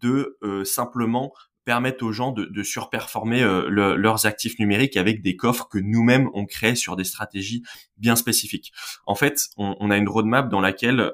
de 0.00 0.36
simplement 0.64 1.32
permettre 1.64 2.04
aux 2.04 2.12
gens 2.12 2.32
de, 2.32 2.62
surperformer 2.62 3.42
leurs 3.68 4.26
actifs 4.26 4.58
numériques 4.58 4.96
avec 4.96 5.22
des 5.22 5.36
coffres 5.36 5.68
que 5.68 5.78
nous-mêmes 5.78 6.28
on 6.34 6.46
crée 6.46 6.74
sur 6.74 6.96
des 6.96 7.04
stratégies 7.04 7.62
bien 7.98 8.16
spécifiques. 8.16 8.72
En 9.06 9.14
fait, 9.14 9.48
on, 9.56 9.90
a 9.90 9.96
une 9.96 10.08
roadmap 10.08 10.48
dans 10.48 10.60
laquelle 10.60 11.12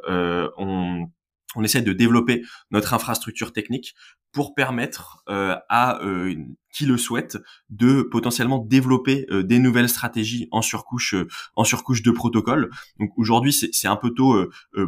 on 0.56 1.08
on 1.56 1.64
essaie 1.64 1.82
de 1.82 1.92
développer 1.92 2.44
notre 2.70 2.94
infrastructure 2.94 3.52
technique 3.52 3.94
pour 4.32 4.54
permettre 4.54 5.22
euh, 5.28 5.56
à 5.68 6.02
euh, 6.02 6.34
qui 6.72 6.86
le 6.86 6.98
souhaite 6.98 7.38
de 7.70 8.02
potentiellement 8.02 8.58
développer 8.58 9.26
euh, 9.30 9.42
des 9.42 9.58
nouvelles 9.58 9.88
stratégies 9.88 10.48
en 10.50 10.62
surcouche 10.62 11.14
en 11.56 11.64
surcouche 11.64 12.02
de 12.02 12.10
protocole. 12.10 12.70
Donc 12.98 13.10
aujourd'hui 13.16 13.52
c'est 13.52 13.88
un 13.88 13.96
peu 13.96 14.10
tôt 14.10 14.36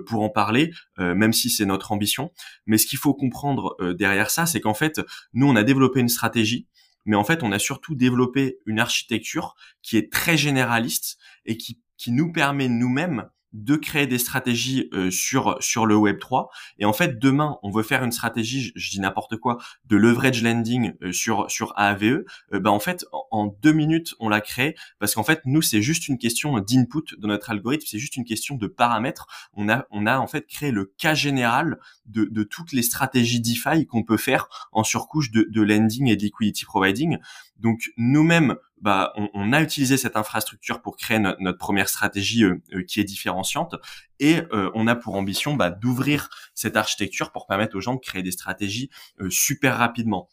pour 0.07 0.22
en 0.22 0.29
parler, 0.29 0.72
même 0.98 1.33
si 1.33 1.50
c'est 1.50 1.64
notre 1.64 1.92
ambition. 1.92 2.33
Mais 2.66 2.79
ce 2.79 2.87
qu'il 2.87 2.98
faut 2.98 3.14
comprendre 3.14 3.76
derrière 3.94 4.31
ça, 4.31 4.46
c'est 4.46 4.61
qu'en 4.61 4.74
fait 4.74 5.00
nous 5.33 5.48
on 5.48 5.57
a 5.57 5.62
développé 5.62 6.00
une 6.00 6.09
stratégie, 6.09 6.68
mais 7.07 7.16
en 7.16 7.24
fait 7.24 7.42
on 7.42 7.53
a 7.53 7.59
surtout 7.59 7.94
développé 7.94 8.59
une 8.66 8.79
architecture 8.79 9.55
qui 9.83 9.96
est 9.96 10.12
très 10.12 10.37
généraliste 10.37 11.18
et 11.46 11.57
qui 11.57 11.81
qui 11.96 12.12
nous 12.12 12.33
permet 12.33 12.68
nous-mêmes 12.68 13.29
de 13.52 13.76
créer 13.76 14.06
des 14.06 14.18
stratégies 14.18 14.88
euh, 14.92 15.10
sur 15.10 15.56
sur 15.60 15.86
le 15.86 15.96
Web 15.96 16.18
3 16.18 16.50
et 16.78 16.84
en 16.84 16.92
fait 16.92 17.18
demain 17.18 17.58
on 17.62 17.70
veut 17.70 17.82
faire 17.82 18.04
une 18.04 18.12
stratégie 18.12 18.72
je, 18.74 18.90
dis 18.90 19.00
n'importe 19.00 19.36
quoi 19.36 19.58
de 19.86 19.96
leverage 19.96 20.42
lending 20.42 20.92
euh, 21.02 21.12
sur 21.12 21.50
sur 21.50 21.72
AAVE 21.76 22.04
euh, 22.04 22.24
ben 22.60 22.70
en 22.70 22.80
fait 22.80 23.04
en, 23.30 23.46
deux 23.62 23.72
minutes 23.72 24.14
on 24.20 24.28
l'a 24.28 24.40
créé 24.40 24.76
parce 24.98 25.14
qu'en 25.14 25.24
fait 25.24 25.40
nous 25.46 25.62
c'est 25.62 25.82
juste 25.82 26.08
une 26.08 26.18
question 26.18 26.58
d'input 26.60 27.16
de 27.18 27.26
notre 27.26 27.50
algorithme 27.50 27.86
c'est 27.86 27.98
juste 27.98 28.16
une 28.16 28.24
question 28.24 28.56
de 28.56 28.66
paramètres. 28.66 29.26
On 29.54 29.68
a 29.68 29.86
on 29.90 30.06
a 30.06 30.18
en 30.18 30.26
fait 30.26 30.46
créé 30.46 30.70
le 30.70 30.84
cas 30.98 31.14
général 31.14 31.78
de, 32.06 32.24
de 32.24 32.42
toutes 32.42 32.72
les 32.72 32.82
stratégies 32.82 33.40
DeFi 33.40 33.86
qu'on 33.86 34.02
peut 34.02 34.16
faire 34.16 34.48
en 34.72 34.84
surcouche 34.84 35.30
de, 35.30 35.46
de 35.50 35.62
lending 35.62 36.08
et 36.08 36.16
de 36.16 36.22
liquidity 36.22 36.64
providing. 36.64 37.18
Donc 37.58 37.90
nous-mêmes 37.96 38.56
bah, 38.80 39.12
on, 39.16 39.52
a 39.52 39.60
utilisé 39.60 39.96
cette 39.96 40.16
infrastructure 40.16 40.80
pour 40.80 40.96
créer 40.96 41.18
notre 41.18 41.58
première 41.58 41.88
stratégie 41.88 42.44
euh, 42.44 42.62
euh, 42.72 42.82
qui 42.82 43.00
est 43.00 43.04
différenciante 43.04 43.74
et 44.18 44.40
euh, 44.52 44.70
on 44.74 44.86
a 44.86 44.96
pour 44.96 45.14
ambition 45.16 45.54
bah, 45.54 45.70
d'ouvrir 45.70 46.30
cette 46.54 46.76
architecture 46.76 47.30
pour 47.30 47.46
permettre 47.46 47.76
aux 47.76 47.80
gens 47.80 47.94
de 47.94 48.00
créer 48.00 48.22
des 48.22 48.32
stratégies 48.32 48.90
super 49.28 49.76
rapidement. 49.76 50.28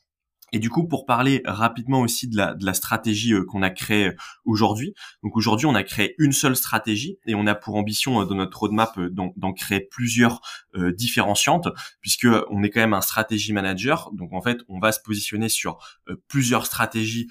Et 0.53 0.59
du 0.59 0.69
coup, 0.69 0.87
pour 0.87 1.05
parler 1.05 1.41
rapidement 1.45 1.99
aussi 1.99 2.27
de 2.27 2.37
la, 2.37 2.53
de 2.53 2.65
la 2.65 2.73
stratégie 2.73 3.33
euh, 3.33 3.43
qu'on 3.43 3.61
a 3.61 3.69
créée 3.69 4.07
euh, 4.07 4.15
aujourd'hui. 4.45 4.93
Donc 5.21 5.35
aujourd'hui, 5.35 5.65
on 5.65 5.75
a 5.75 5.83
créé 5.83 6.15
une 6.19 6.31
seule 6.31 6.55
stratégie 6.55 7.19
et 7.25 7.35
on 7.35 7.47
a 7.47 7.55
pour 7.55 7.75
ambition 7.75 8.21
euh, 8.21 8.25
dans 8.25 8.35
notre 8.35 8.57
roadmap 8.57 8.97
d'en 8.97 9.53
créer 9.53 9.81
plusieurs 9.81 10.41
différenciantes, 10.75 11.67
puisque 12.01 12.27
on 12.49 12.63
est 12.63 12.69
quand 12.69 12.79
même 12.79 12.93
un 12.93 13.01
stratégie 13.01 13.51
manager. 13.53 14.11
Donc 14.13 14.33
en 14.33 14.41
fait, 14.41 14.59
on 14.67 14.79
va 14.79 14.91
se 14.91 14.99
positionner 14.99 15.49
sur 15.49 15.77
plusieurs 16.27 16.65
stratégies 16.65 17.27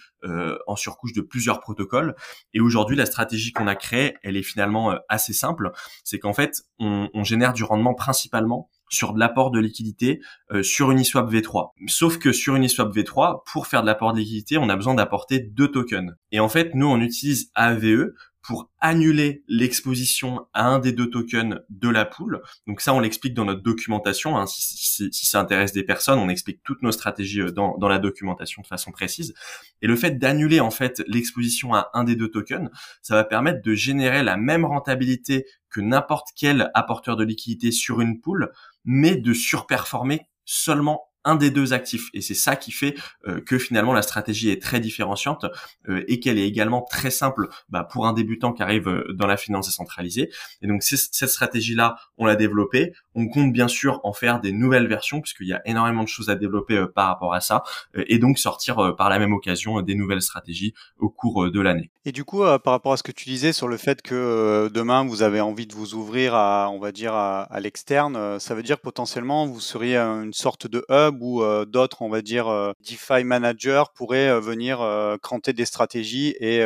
en 0.67 0.77
surcouche 0.77 1.13
de 1.13 1.21
plusieurs 1.21 1.61
protocoles. 1.61 2.15
Et 2.55 2.61
aujourd'hui, 2.61 2.97
la 2.97 3.07
stratégie 3.07 3.53
qu'on 3.53 3.67
a 3.67 3.77
créée, 3.77 4.17
elle 4.23 4.37
est 4.37 4.43
finalement 4.43 4.95
assez 5.09 5.33
simple. 5.33 5.71
C'est 6.05 6.19
qu'en 6.19 6.33
fait, 6.33 6.63
on, 6.79 7.09
on 7.15 7.25
génère 7.25 7.53
du 7.53 7.65
rendement 7.65 7.95
principalement 7.95 8.69
sur 8.89 9.13
de 9.13 9.19
l'apport 9.19 9.51
de 9.51 9.59
liquidité 9.59 10.21
euh, 10.53 10.63
sur 10.63 10.91
Uniswap 10.91 11.31
V3. 11.31 11.71
Sauf 11.87 12.19
que 12.19 12.33
sur 12.33 12.57
Uniswap 12.57 12.95
V3, 12.95 13.43
pour 13.51 13.67
faire 13.67 13.83
de 13.83 13.87
l'apport 13.87 14.13
de 14.13 14.19
liquidité, 14.19 14.59
on 14.59 14.69
a 14.69 14.77
besoin 14.77 14.95
d'apporter 14.95 15.41
deux 15.41 15.69
tokens. 15.69 16.15
Et 16.33 16.41
en 16.41 16.49
fait, 16.49 16.75
nous, 16.75 16.87
on 16.87 17.01
utilise 17.01 17.51
AVE 17.55 18.13
pour 18.47 18.71
annuler 18.81 19.43
l'exposition 19.49 20.47
à 20.53 20.69
un 20.69 20.79
des 20.79 20.93
deux 20.93 21.11
tokens 21.11 21.63
de 21.69 21.89
la 21.89 22.05
pool. 22.05 22.43
Donc 22.69 22.81
ça, 22.81 22.95
on 22.95 23.01
l'explique 23.01 23.35
dans 23.35 23.45
notre 23.45 23.63
documentation. 23.63 24.39
Hein. 24.39 24.47
Si, 24.47 25.11
ça 25.11 25.41
intéresse 25.41 25.73
des 25.73 25.83
personnes, 25.83 26.21
on 26.21 26.29
explique 26.29 26.63
toutes 26.63 26.83
nos 26.83 26.93
stratégies 26.93 27.41
euh, 27.41 27.51
dans, 27.51 27.77
dans 27.77 27.89
la 27.89 27.99
documentation 27.99 28.63
de 28.63 28.67
façon 28.69 28.93
précise. 28.93 29.35
Et 29.83 29.89
le 29.89 29.97
fait 29.97 30.13
d'annuler 30.13 30.61
en 30.61 30.71
fait 30.71 31.03
l'exposition 31.09 31.75
à 31.75 31.91
un 31.95 32.05
des 32.05 32.15
deux 32.15 32.31
tokens, 32.31 32.71
ça 33.03 33.17
va 33.17 33.25
permettre 33.25 33.63
de 33.63 33.75
générer 33.75 34.23
la 34.23 34.37
même 34.37 34.65
rentabilité 34.65 35.47
que 35.69 35.81
n'importe 35.81 36.29
quel 36.37 36.71
apporteur 36.75 37.17
de 37.17 37.25
liquidité 37.25 37.73
sur 37.73 38.01
une 38.01 38.21
pool, 38.21 38.53
mais 38.87 39.17
de 39.17 39.35
surperformer 39.35 40.29
seulement 40.45 41.11
un 41.27 41.35
des 41.35 41.51
deux 41.51 41.75
actifs. 41.75 42.09
Et 42.15 42.23
c'est 42.23 42.35
ça 42.35 42.57
qui 42.57 42.73
fait 42.73 42.95
euh, 43.27 43.41
que 43.41 43.59
finalement 43.59 43.93
la 43.93 44.03
stratégie 44.03 44.49
est 44.49 44.63
très 44.63 44.81
différenciante 44.81 45.45
euh, 45.89 46.05
et 46.09 46.21
qu'elle 46.21 46.39
est 46.39 46.47
également 46.47 46.83
très 46.83 47.11
simple 47.11 47.49
bah, 47.69 47.85
pour 47.85 48.07
un 48.07 48.13
débutant 48.13 48.53
qui 48.53 48.63
arrive 48.63 48.89
euh, 48.89 49.13
dans 49.13 49.27
la 49.27 49.37
finance 49.37 49.67
décentralisée. 49.67 50.31
Et 50.63 50.69
donc 50.69 50.83
cette 50.83 51.29
stratégie-là, 51.29 51.97
on 52.17 52.25
l'a 52.25 52.37
développée, 52.37 52.93
On 53.15 53.29
compte 53.29 53.53
bien 53.53 53.69
sûr 53.69 54.01
en 54.05 54.13
faire 54.13 54.41
des 54.41 54.53
nouvelles 54.53 54.87
versions 54.87 55.21
puisqu'il 55.21 55.49
y 55.49 55.53
a 55.53 55.61
énormément 55.65 56.05
de 56.05 56.09
choses 56.09 56.31
à 56.31 56.37
développer 56.37 56.85
par 56.95 57.09
rapport 57.09 57.35
à 57.35 57.41
ça 57.41 57.65
et 57.95 58.19
donc 58.19 58.39
sortir 58.39 58.95
par 58.97 59.11
la 59.11 59.19
même 59.19 59.33
occasion 59.33 59.81
des 59.83 59.95
nouvelles 59.95 60.23
stratégies 60.23 60.75
au 60.99 61.09
cours 61.09 61.51
de 61.51 61.61
l'année. 61.61 61.91
Et 62.05 62.13
du 62.13 62.25
coup, 62.25 62.43
par 62.63 62.73
rapport 62.73 62.93
à 62.93 62.97
ce 62.97 63.03
que 63.03 63.11
tu 63.11 63.29
disais 63.29 63.53
sur 63.53 63.67
le 63.67 63.77
fait 63.77 64.01
que 64.03 64.71
demain 64.73 65.05
vous 65.05 65.23
avez 65.23 65.41
envie 65.41 65.67
de 65.67 65.75
vous 65.75 65.95
ouvrir 65.95 66.35
à, 66.35 66.71
on 66.71 66.79
va 66.79 66.93
dire, 66.93 67.15
à, 67.15 67.49
l'externe, 67.61 68.39
ça 68.39 68.55
veut 68.55 68.63
dire 68.63 68.79
potentiellement 68.79 69.47
vous 69.47 69.61
seriez 69.61 69.97
une 69.97 70.33
sorte 70.33 70.67
de 70.67 70.85
hub 70.89 71.16
où 71.23 71.43
d'autres, 71.67 72.03
on 72.03 72.09
va 72.09 72.23
dire, 72.23 72.47
DeFi 72.87 73.25
managers 73.25 73.85
pourraient 73.95 74.41
venir 74.41 74.79
cranter 75.23 75.53
des 75.53 75.65
stratégies 75.65 76.35
et, 76.41 76.59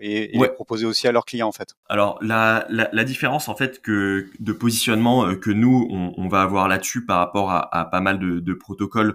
et, 0.00 0.38
les 0.38 0.48
proposer 0.48 0.86
aussi 0.86 1.06
à 1.08 1.12
leurs 1.12 1.24
clients 1.24 1.48
en 1.48 1.52
fait. 1.52 1.74
Alors 1.88 2.18
la, 2.20 2.66
la, 2.70 3.04
différence 3.04 3.48
en 3.48 3.56
fait 3.56 3.80
que 3.80 4.28
de 4.38 4.52
positionnement 4.52 5.34
que 5.36 5.50
nous 5.50 5.88
on, 5.90 6.28
va 6.28 6.42
avoir 6.42 6.68
là-dessus 6.68 7.04
par 7.04 7.18
rapport 7.18 7.50
à, 7.50 7.90
pas 7.90 8.00
mal 8.00 8.18
de, 8.18 8.40
de 8.40 8.54
protocoles 8.54 9.14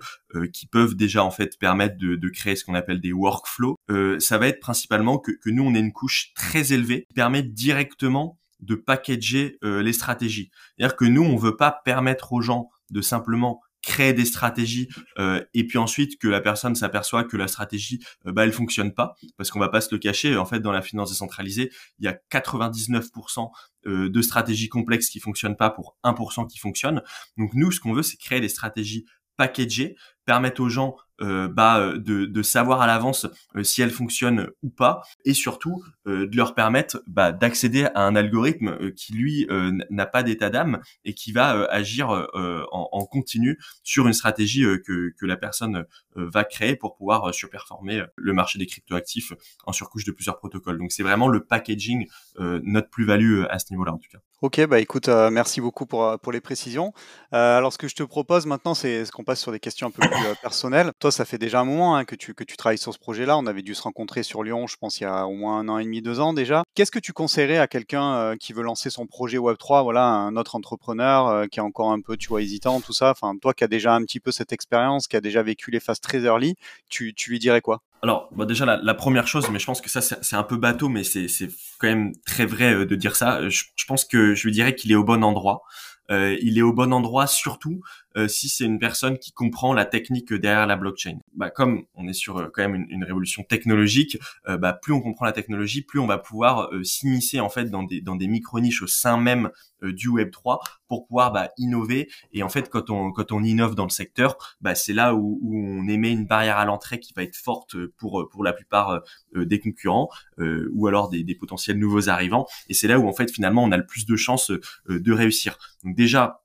qui 0.54 0.68
peuvent 0.68 0.96
déjà 0.96 1.24
en 1.24 1.32
fait 1.32 1.58
permettre 1.58 1.98
de, 1.98 2.16
de 2.16 2.30
créer 2.30 2.56
ce 2.56 2.66
qu'on 2.66 2.76
appelle 2.76 3.02
des 3.02 3.14
workflows, 3.14 3.76
ça 4.20 4.38
va 4.38 4.48
être 4.48 4.60
principalement 4.60 5.18
que, 5.18 5.32
que 5.32 5.50
nous 5.50 5.64
on 5.64 5.74
ait 5.74 5.80
une 5.80 5.94
couche 5.94 6.34
très 6.36 6.74
élevée 6.74 7.06
qui 7.08 7.14
permet 7.14 7.44
directement 7.44 8.38
de 8.62 8.76
packager 8.76 9.58
euh, 9.64 9.82
les 9.82 9.94
stratégies. 9.94 10.52
C'est-à-dire 10.78 10.96
que 10.96 11.06
nous, 11.06 11.24
on 11.24 11.36
veut 11.36 11.58
pas 11.58 11.72
permettre 11.72 12.34
aux 12.34 12.42
gens 12.42 12.70
de 12.92 13.02
simplement 13.02 13.62
créer 13.86 14.14
des 14.14 14.26
stratégies 14.26 14.90
euh, 15.20 15.44
et 15.54 15.66
puis 15.66 15.78
ensuite 15.78 16.20
que 16.20 16.28
la 16.28 16.42
personne 16.42 16.76
s'aperçoit 16.76 17.24
que 17.24 17.38
la 17.38 17.48
stratégie 17.48 18.04
euh, 18.26 18.32
bah 18.32 18.44
elle 18.44 18.52
fonctionne 18.52 18.94
pas 18.94 19.16
parce 19.38 19.52
qu'on 19.52 19.60
va 19.60 19.70
pas 19.70 19.80
se 19.80 19.94
le 19.94 20.00
cacher 20.00 20.36
en 20.38 20.46
fait 20.46 20.60
dans 20.60 20.72
la 20.72 20.82
finance 20.82 21.12
décentralisée 21.12 21.72
il 22.00 22.06
y 22.06 22.08
a 22.08 22.18
99% 22.32 23.50
euh, 23.86 24.10
de 24.10 24.22
stratégies 24.24 24.70
complexes 24.70 25.10
qui 25.10 25.20
fonctionnent 25.20 25.56
pas 25.56 25.70
pour 25.70 25.98
1% 26.04 26.48
qui 26.48 26.58
fonctionnent 26.58 27.04
donc 27.38 27.52
nous 27.54 27.72
ce 27.72 27.80
qu'on 27.80 27.94
veut 27.94 28.04
c'est 28.04 28.18
créer 28.18 28.42
des 28.42 28.50
stratégies 28.50 29.06
packagées 29.38 29.96
permettre 30.26 30.62
aux 30.62 30.70
gens 30.70 30.96
euh, 31.22 31.48
bah, 31.48 31.80
euh, 31.80 31.98
de, 31.98 32.26
de, 32.26 32.42
savoir 32.44 32.82
à 32.82 32.88
l'avance 32.88 33.26
euh, 33.56 33.64
si 33.64 33.82
elles 33.82 33.92
fonctionnent 33.92 34.50
ou 34.64 34.70
pas, 34.70 35.02
et 35.24 35.34
surtout 35.34 35.84
de 36.06 36.38
leur 36.38 36.54
permettre 36.54 37.02
bah, 37.08 37.32
d'accéder 37.32 37.86
à 37.96 38.06
un 38.06 38.16
algorithme 38.16 38.92
qui 38.92 39.14
lui 39.14 39.48
n'a 39.90 40.06
pas 40.06 40.22
d'état 40.22 40.52
d'âme 40.52 40.80
et 41.04 41.16
qui 41.16 41.32
va 41.32 41.66
agir 41.72 42.10
en, 42.10 42.90
en, 42.92 43.06
continu 43.06 43.58
sur 43.82 44.06
une 44.06 44.14
stratégie 44.14 44.64
que, 44.86 45.14
que 45.20 45.26
la 45.26 45.36
personne 45.36 45.86
va 46.16 46.44
créer 46.44 46.76
pour 46.76 46.96
pouvoir 46.96 47.34
surperformer 47.34 48.04
le 48.18 48.34
marché 48.34 48.60
des 48.60 48.68
cryptoactifs 48.68 49.34
en 49.66 49.74
surcouche 49.74 50.04
de 50.04 50.12
plusieurs 50.12 50.38
protocoles. 50.38 50.78
Donc 50.78 50.92
c'est 50.92 51.02
vraiment 51.02 51.28
le 51.28 51.44
packaging 51.44 52.06
notre 52.38 52.90
plus-value 52.92 53.44
à 53.50 53.58
ce 53.58 53.66
niveau-là 53.72 53.94
en 53.94 53.98
tout 53.98 54.10
cas. 54.12 54.20
Ok, 54.44 54.64
bah 54.68 54.80
écoute, 54.80 55.08
merci 55.08 55.60
beaucoup 55.60 55.88
pour, 55.88 56.20
pour 56.20 56.32
les 56.32 56.42
précisions. 56.42 56.94
alors 57.32 57.74
ce 57.74 57.80
que 57.80 57.88
je 57.88 57.96
te 57.96 58.04
propose 58.04 58.46
maintenant, 58.46 58.76
c'est 58.76 59.10
qu'on 59.12 59.24
passe 59.24 59.42
sur 59.42 59.52
des 59.52 59.60
questions 59.60 59.88
un 59.88 59.92
peu 59.92 60.08
plus 60.08 60.36
personnelles 60.44 60.92
ça 61.12 61.26
fait 61.26 61.38
déjà 61.38 61.60
un 61.60 61.66
moment 61.66 61.96
hein, 61.96 62.06
que, 62.06 62.16
tu, 62.16 62.34
que 62.34 62.44
tu 62.44 62.58
travailles 62.58 62.78
sur 62.78 62.94
ce 62.94 63.00
projet-là. 63.00 63.38
On 63.38 63.46
avait 63.46 63.62
dû 63.62 63.76
se 63.76 63.82
rencontrer 63.82 64.24
sur 64.24 64.44
Lyon, 64.44 64.68
je 64.68 64.78
pense, 64.78 65.00
il 65.00 65.04
y 65.04 65.06
a 65.06 65.26
au 65.26 65.34
moins 65.34 65.60
un 65.60 65.70
an 65.70 65.78
et 65.78 65.84
demi, 65.84 66.02
deux 66.02 66.20
ans 66.20 66.34
déjà. 66.34 66.64
Qu'est-ce 66.76 66.92
que 66.92 67.00
tu 67.00 67.14
conseillerais 67.14 67.58
à 67.58 67.68
quelqu'un 67.68 68.16
euh, 68.16 68.36
qui 68.36 68.54
veut 68.54 68.64
lancer 68.64 68.90
son 68.90 69.08
projet 69.08 69.38
Web3, 69.38 69.84
voilà, 69.84 70.06
un 70.06 70.36
autre 70.36 70.56
entrepreneur 70.56 71.28
euh, 71.28 71.46
qui 71.48 71.60
est 71.60 71.64
encore 71.64 71.92
un 71.92 72.02
peu, 72.02 72.18
tu 72.18 72.30
vois, 72.30 72.42
hésitant, 72.42 72.82
tout 72.82 72.94
ça? 72.94 73.12
Enfin, 73.12 73.36
toi 73.42 73.54
qui 73.54 73.64
as 73.64 73.68
déjà 73.68 73.94
un 73.94 74.02
petit 74.04 74.20
peu 74.20 74.32
cette 74.32 74.54
expérience, 74.54 75.08
qui 75.08 75.16
a 75.16 75.22
déjà 75.22 75.44
vécu 75.44 75.72
les 75.72 75.80
phases 75.80 76.00
très 76.00 76.20
early, 76.20 76.56
tu, 76.90 77.14
tu 77.14 77.32
lui 77.32 77.40
dirais 77.40 77.62
quoi? 77.62 77.82
Alors, 78.02 78.30
bah 78.36 78.46
déjà 78.46 78.66
la, 78.66 78.94
première 78.94 79.28
chose, 79.28 79.50
mais 79.50 79.58
je 79.58 79.66
pense 79.66 79.82
que 79.82 79.90
ça 79.90 80.02
c'est 80.02 80.36
un 80.36 80.44
peu 80.44 80.58
bateau, 80.58 80.90
mais 80.90 81.04
c'est 81.04 81.50
quand 81.80 81.88
même 81.88 82.14
très 82.26 82.46
vrai 82.46 82.74
euh, 82.74 82.86
de 82.86 82.96
dire 82.96 83.16
ça. 83.16 83.50
Je, 83.50 83.64
pense 83.88 84.06
que 84.06 84.36
je 84.36 84.44
lui 84.44 84.52
dirais 84.52 84.76
qu'il 84.76 84.92
est 84.92 84.96
au 84.96 85.04
bon 85.04 85.24
endroit. 85.24 85.64
Il 86.10 86.60
est 86.60 86.62
au 86.62 86.72
bon 86.72 86.94
endroit 86.94 87.26
surtout 87.26 87.82
euh, 88.18 88.28
si 88.28 88.50
c'est 88.50 88.66
une 88.66 88.80
personne 88.80 89.18
qui 89.18 89.32
comprend 89.32 89.74
la 89.74 89.86
technique 89.86 90.34
derrière 90.34 90.68
la 90.68 90.78
blockchain. 90.78 91.20
Bah, 91.34 91.50
comme 91.50 91.86
on 91.96 92.08
est 92.08 92.14
sur 92.14 92.38
euh, 92.38 92.48
quand 92.54 92.62
même 92.62 92.86
une, 92.90 93.04
révolution 93.04 93.44
technologique, 93.44 94.18
bah, 94.48 94.74
plus 94.74 94.94
on 94.94 95.02
comprend 95.02 95.26
la 95.26 95.32
technologie, 95.32 95.84
plus 95.84 96.00
on 96.00 96.08
va 96.08 96.18
pouvoir 96.18 96.70
s'immiscer 96.84 97.40
en 97.40 97.50
fait 97.50 97.66
dans 97.66 97.84
des 97.84 98.02
dans 98.02 98.16
des 98.16 98.28
micro 98.28 98.60
niches 98.60 98.82
au 98.82 98.88
sein 98.88 99.18
même 99.18 99.52
du 99.84 100.08
Web 100.10 100.32
3 100.32 100.60
pour 100.88 101.06
pouvoir 101.06 101.32
bah, 101.32 101.52
innover. 101.58 102.10
Et 102.32 102.42
en 102.42 102.50
fait, 102.50 102.70
quand 102.70 102.90
on 102.90 103.12
quand 103.12 103.32
on 103.32 103.44
innove 103.44 103.76
dans 103.76 103.84
le 103.84 103.92
secteur, 103.92 104.38
bah, 104.60 104.74
c'est 104.74 104.94
là 104.94 105.14
où, 105.14 105.40
où, 105.42 105.56
on 105.56 105.88
émet 105.88 106.12
une 106.12 106.26
barrière 106.26 106.58
à 106.58 106.66
l'entrée 106.66 107.00
qui 107.00 107.14
va 107.14 107.22
être 107.22 107.36
forte 107.36 107.76
pour 107.98 108.28
pour 108.32 108.44
la 108.44 108.54
plupart 108.54 109.04
des 109.36 109.60
concurrents 109.60 110.10
ou 110.40 110.88
alors 110.88 111.10
des, 111.10 111.24
des 111.24 111.36
potentiels 111.36 111.78
nouveaux 111.78 112.10
arrivants. 112.10 112.48
Et 112.70 112.74
c'est 112.74 112.88
là 112.88 112.98
où 112.98 113.08
en 113.08 113.14
fait 113.14 113.32
finalement 113.32 113.64
on 113.64 113.72
a 113.72 113.78
le 113.78 113.86
plus 113.86 114.06
de 114.08 114.16
chances 114.16 114.52
de 114.88 115.12
réussir. 115.12 115.58
Donc 115.84 115.96
déjà 115.96 116.45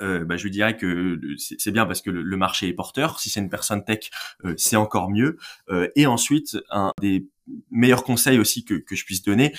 euh, 0.00 0.24
bah, 0.24 0.36
je 0.36 0.48
dirais 0.48 0.76
que 0.76 1.18
c'est 1.38 1.70
bien 1.70 1.86
parce 1.86 2.02
que 2.02 2.10
le, 2.10 2.36
marché 2.36 2.68
est 2.68 2.72
porteur. 2.72 3.18
Si 3.20 3.30
c'est 3.30 3.40
une 3.40 3.48
personne 3.48 3.84
tech, 3.84 4.10
euh, 4.44 4.54
c'est 4.56 4.76
encore 4.76 5.10
mieux. 5.10 5.38
Euh, 5.70 5.88
et 5.96 6.06
ensuite, 6.06 6.58
un 6.70 6.92
des 7.00 7.26
meilleurs 7.70 8.02
conseils 8.02 8.40
aussi 8.40 8.64
que, 8.64 8.74
que 8.74 8.96
je 8.96 9.04
puisse 9.04 9.22
donner, 9.22 9.54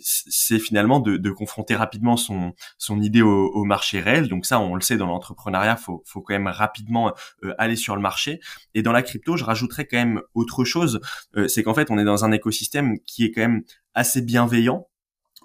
c'est 0.00 0.60
finalement 0.60 1.00
de, 1.00 1.16
de, 1.16 1.30
confronter 1.32 1.74
rapidement 1.74 2.16
son, 2.16 2.54
son 2.78 3.00
idée 3.02 3.22
au, 3.22 3.48
au, 3.48 3.64
marché 3.64 3.98
réel. 3.98 4.28
Donc 4.28 4.46
ça, 4.46 4.60
on 4.60 4.76
le 4.76 4.80
sait 4.80 4.96
dans 4.96 5.08
l'entrepreneuriat, 5.08 5.76
faut, 5.76 6.00
faut 6.06 6.20
quand 6.20 6.34
même 6.34 6.46
rapidement 6.46 7.12
aller 7.58 7.74
sur 7.74 7.96
le 7.96 8.02
marché. 8.02 8.38
Et 8.74 8.82
dans 8.82 8.92
la 8.92 9.02
crypto, 9.02 9.36
je 9.36 9.42
rajouterais 9.42 9.86
quand 9.86 9.96
même 9.96 10.22
autre 10.34 10.64
chose, 10.64 11.00
c'est 11.48 11.64
qu'en 11.64 11.74
fait, 11.74 11.90
on 11.90 11.98
est 11.98 12.04
dans 12.04 12.24
un 12.24 12.30
écosystème 12.30 13.00
qui 13.00 13.24
est 13.24 13.32
quand 13.32 13.42
même 13.42 13.64
assez 13.94 14.22
bienveillant 14.22 14.86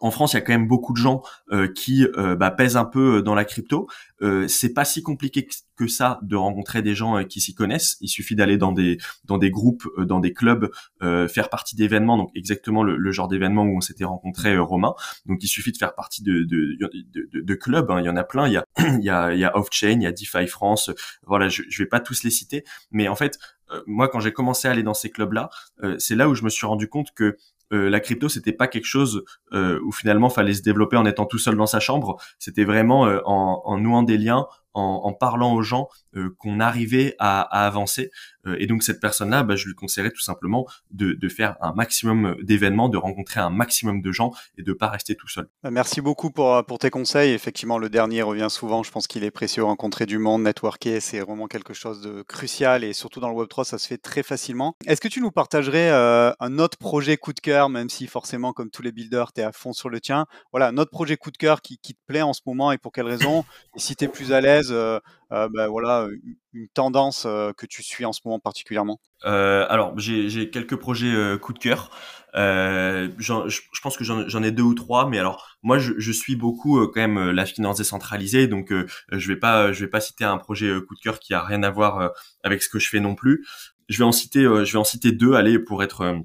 en 0.04 0.12
France, 0.12 0.34
il 0.34 0.36
y 0.36 0.40
a 0.40 0.42
quand 0.42 0.52
même 0.52 0.68
beaucoup 0.68 0.92
de 0.92 0.98
gens 0.98 1.22
euh, 1.54 1.72
qui 1.72 2.06
euh, 2.18 2.36
bah, 2.36 2.52
pèsent 2.52 2.76
un 2.76 2.84
peu 2.84 3.18
euh, 3.18 3.22
dans 3.22 3.36
la 3.36 3.46
crypto. 3.46 3.88
Euh, 4.22 4.50
c'est 4.50 4.74
pas 4.74 4.84
si 4.84 5.02
compliqué 5.02 5.48
que 5.78 5.88
ça 5.88 6.20
de 6.24 6.36
rencontrer 6.36 6.82
des 6.82 6.94
gens 6.94 7.24
qui 7.24 7.40
s'y 7.40 7.56
connaissent. 7.56 7.96
Il 8.02 8.10
suffit 8.10 8.36
d'aller 8.36 8.58
dans 8.58 8.74
des 8.74 8.98
dans 9.24 9.38
des 9.38 9.50
groupes, 9.50 9.88
dans 9.98 10.20
des 10.20 10.34
clubs, 10.34 10.70
faire 11.02 11.50
partie 11.50 11.76
d'événements. 11.76 12.18
Donc 12.18 12.30
exactement 12.36 12.84
le, 12.84 13.12
genre 13.12 13.28
d'événement 13.28 13.64
où 13.64 13.78
on 13.78 13.82
s'était 13.82 14.04
rencontré 14.04 14.56
Romain. 14.58 14.94
Donc 15.26 15.40
il 15.42 15.48
suffit 15.48 15.72
de 15.72 15.78
faire 15.78 15.96
partie 15.96 16.22
de 16.22 16.44
de, 16.44 16.78
de, 16.80 17.42
de, 17.42 17.56
clubs. 17.56 17.90
Hein. 17.90 18.02
Il 18.02 18.06
y 18.06 18.10
en 18.10 18.16
a 18.18 18.24
plein. 18.24 18.48
Il 18.48 18.54
y 18.54 18.58
a 18.58 18.66
il 18.78 19.04
y 19.04 19.10
a, 19.10 19.34
il 19.34 19.40
y 19.40 19.46
a 19.46 19.58
Offchain, 19.58 19.94
il 19.94 20.04
y 20.04 20.08
a 20.08 20.12
DeFi 20.12 20.48
France. 20.48 20.92
Voilà, 21.26 21.50
je, 21.50 21.64
je 21.68 21.82
vais 21.82 21.90
pas 21.90 22.00
tous 22.00 22.24
les 22.24 22.30
citer, 22.30 22.64
mais 22.92 23.08
en 23.08 23.16
fait 23.16 23.40
moi, 23.88 24.08
quand 24.08 24.20
j'ai 24.20 24.34
commencé 24.34 24.68
à 24.68 24.72
aller 24.72 24.84
dans 24.84 24.94
ces 24.94 25.10
clubs-là, 25.10 25.50
c'est 25.98 26.16
là 26.16 26.30
où 26.30 26.36
je 26.36 26.44
me 26.44 26.50
suis 26.50 26.66
rendu 26.66 26.88
compte 26.88 27.14
que 27.14 27.38
euh, 27.74 27.90
la 27.90 28.00
crypto 28.00 28.30
c'était 28.30 28.52
pas 28.52 28.68
quelque 28.68 28.86
chose 28.86 29.24
euh, 29.54 29.80
où 29.84 29.92
finalement 29.92 30.30
fallait 30.30 30.54
se 30.54 30.62
développer 30.62 30.96
en 30.96 31.06
étant 31.06 31.26
tout 31.26 31.40
seul 31.40 31.56
dans 31.56 31.66
sa 31.66 31.80
chambre. 31.80 32.18
C'était 32.38 32.66
vraiment 32.66 33.08
euh, 33.08 33.20
en, 33.26 33.62
en, 33.66 33.78
nouant 33.78 34.04
des 34.04 34.18
liens 34.18 34.48
en, 34.74 35.14
parlant 35.14 35.54
aux 35.54 35.62
gens 35.62 35.88
euh, 36.16 36.36
qu'on 36.40 36.60
arrivait 36.60 37.16
à, 37.20 37.42
avancer. 37.66 38.12
Euh, 38.46 38.56
et 38.60 38.68
donc 38.68 38.84
cette 38.84 39.00
personne-là, 39.00 39.44
bah, 39.44 39.56
je 39.56 39.68
lui 39.68 39.76
conseillerais 39.76 40.12
tout 40.12 40.22
simplement 40.22 40.66
de, 40.92 41.18
faire 41.30 41.56
un 41.62 41.74
maximum 41.74 42.36
d'événements, 42.42 42.90
de 42.90 42.98
rencontrer 42.98 43.40
un 43.40 43.50
maximum 43.50 44.02
de 44.02 44.12
gens 44.12 44.32
et 44.58 44.64
de 44.64 44.74
pas 44.74 44.90
rester 44.90 45.16
tout 45.16 45.28
seul. 45.28 45.48
Bah, 45.64 45.72
merci 45.72 46.02
beaucoup 46.02 46.32
pour, 46.32 46.64
pour 46.66 46.80
tes 46.80 46.90
conseils. 46.90 47.32
Effectivement, 47.32 47.78
le 47.78 47.90
dernier 47.90 48.22
revient 48.22 48.48
souvent. 48.50 48.84
Je 48.84 48.92
pense 48.92 49.08
qu'il 49.08 49.24
est 49.24 49.32
précieux. 49.32 49.64
Rencontrer 49.64 50.06
du 50.06 50.18
monde, 50.18 50.44
networker, 50.44 51.02
c'est 51.02 51.20
vraiment 51.20 51.48
quelque 51.48 51.74
chose 51.74 52.02
de 52.02 52.22
crucial 52.24 52.84
et 52.84 52.94
surtout 52.94 53.20
dans 53.20 53.30
le 53.30 53.36
Web3, 53.36 53.64
ça 53.64 53.78
se 53.78 53.88
fait 53.88 53.98
très 53.98 54.24
facilement. 54.24 54.76
Est-ce 54.86 55.02
que 55.02 55.08
tu 55.08 55.22
nous 55.22 55.32
partagerais 55.32 55.90
euh, 55.92 56.32
un 56.40 56.60
autre 56.60 56.78
projet 56.78 57.18
coup 57.18 57.34
de 57.34 57.40
cœur, 57.40 57.70
même 57.70 57.90
si 57.90 58.08
forcément, 58.08 58.54
comme 58.54 58.70
tous 58.70 58.82
les 58.82 58.92
builders, 58.92 59.34
tu 59.34 59.42
es 59.42 59.44
à 59.44 59.52
fond 59.52 59.74
sur 59.74 59.90
le 59.90 60.00
tien? 60.02 60.26
Voilà, 60.52 60.68
un 60.68 60.78
autre 60.78 60.92
projet 60.92 61.18
coup 61.18 61.32
de 61.32 61.38
cœur 61.38 61.62
qui, 61.62 61.78
qui 61.78 61.94
te 61.94 62.00
plaît 62.06 62.22
en 62.22 62.34
ce 62.34 62.42
moment 62.46 62.72
et 62.72 62.78
pour 62.78 62.92
quelle 62.92 63.08
raison? 63.08 63.46
Et 63.76 63.80
si 63.80 63.96
tu 63.96 64.06
es 64.06 64.08
plus 64.08 64.34
à 64.34 64.42
l'aise 64.42 64.63
euh, 64.72 65.00
euh, 65.32 65.50
bah, 65.50 65.68
voilà, 65.68 66.08
une 66.54 66.68
tendance 66.70 67.26
euh, 67.26 67.52
que 67.54 67.66
tu 67.66 67.84
suis 67.84 68.06
en 68.06 68.14
ce 68.14 68.22
moment 68.26 68.40
particulièrement? 68.40 69.00
Alors, 69.24 69.98
j'ai 69.98 70.50
quelques 70.50 70.76
projets 70.76 71.38
coup 71.40 71.54
de 71.54 71.60
cœur. 71.60 71.90
je, 72.34 73.82
pense 73.82 73.98
que 73.98 74.04
j'en 74.04 74.44
ai 74.44 74.52
deux 74.52 74.64
ou 74.64 74.74
trois, 74.74 75.08
mais 75.08 75.20
alors 75.20 75.58
moi 75.64 75.78
je, 75.80 76.12
suis 76.12 76.36
beaucoup 76.36 76.86
quand 76.88 77.00
même 77.00 77.32
la 77.32 77.46
finance 77.46 77.78
décentralisée, 77.78 78.48
donc 78.48 78.74
je 79.12 79.28
vais 79.28 79.36
vais 79.36 79.88
pas 79.88 80.02
citer 80.02 80.26
un 80.26 80.38
projet 80.38 80.74
coup 80.88 80.96
de 80.96 81.00
cœur 81.00 81.20
qui 81.20 81.34
a 81.34 81.42
rien 81.42 81.64
à 81.64 81.70
voir 81.70 82.12
avec 82.44 82.62
ce 82.64 82.70
que 82.70 82.80
je 82.80 82.90
fais 82.90 83.00
non 83.00 83.16
plus. 83.16 83.46
Je 83.90 83.98
vais 83.98 84.06
en 84.06 84.12
citer 84.12 84.44
je 84.44 84.72
vais 84.72 84.80
en 84.80 84.84
citer 84.84 85.12
deux, 85.12 85.34
allez 85.34 85.58
pour 85.58 85.84
être 85.84 86.18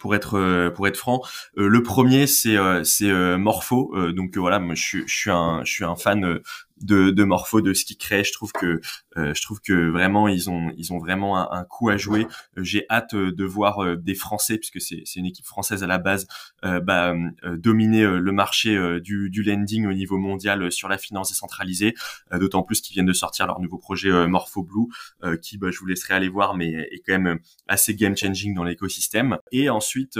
pour 0.00 0.14
être 0.14 0.70
pour 0.74 0.86
être 0.86 0.96
franc. 0.96 1.22
le 1.56 1.82
premier 1.82 2.28
c'est 2.28 2.56
c'est 2.84 3.12
Morpho, 3.36 4.12
donc 4.12 4.36
voilà, 4.36 4.62
je, 4.74 4.98
je 5.06 5.14
suis 5.14 5.30
un 5.30 5.64
je 5.64 5.72
suis 5.72 5.84
un 5.84 5.96
fan 5.96 6.40
de, 6.82 7.10
de 7.10 7.24
Morpho, 7.24 7.60
de 7.60 7.72
ce 7.74 7.84
qu'ils 7.84 7.98
créent. 7.98 8.24
Je 8.24 8.32
trouve 8.32 8.52
que 8.52 8.80
euh, 9.16 9.34
je 9.34 9.42
trouve 9.42 9.60
que 9.60 9.90
vraiment 9.90 10.28
ils 10.28 10.50
ont 10.50 10.72
ils 10.76 10.92
ont 10.92 10.98
vraiment 10.98 11.52
un, 11.52 11.64
coup 11.64 11.88
à 11.88 11.96
jouer. 11.96 12.26
Euh, 12.56 12.64
j'ai 12.64 12.86
hâte 12.90 13.14
euh, 13.14 13.32
de 13.32 13.44
voir 13.44 13.96
des 13.96 14.14
Français 14.14 14.58
puisque 14.58 14.80
c'est 14.80 15.02
c'est 15.04 15.20
une 15.20 15.26
équipe 15.26 15.46
française 15.46 15.82
à 15.82 15.86
la 15.86 15.98
base 15.98 16.26
bah, 16.62 17.14
dominer 17.56 18.04
le 18.04 18.32
marché 18.32 19.00
du, 19.00 19.30
du 19.30 19.42
lending 19.42 19.86
au 19.86 19.92
niveau 19.92 20.18
mondial 20.18 20.70
sur 20.72 20.88
la 20.88 20.98
finance 20.98 21.28
décentralisée. 21.30 21.94
D'autant 22.32 22.62
plus 22.62 22.80
qu'ils 22.80 22.94
viennent 22.94 23.06
de 23.06 23.12
sortir 23.12 23.46
leur 23.46 23.60
nouveau 23.60 23.78
projet 23.78 24.26
Morpho 24.26 24.62
Blue 24.62 25.38
qui 25.40 25.58
bah, 25.58 25.70
je 25.70 25.78
vous 25.78 25.86
laisserai 25.86 26.14
aller 26.14 26.28
voir 26.28 26.54
mais 26.54 26.70
est 26.90 27.02
quand 27.04 27.18
même 27.18 27.38
assez 27.68 27.94
game 27.94 28.16
changing 28.16 28.54
dans 28.54 28.64
l'écosystème. 28.64 29.38
Et 29.52 29.70
ensuite 29.70 30.18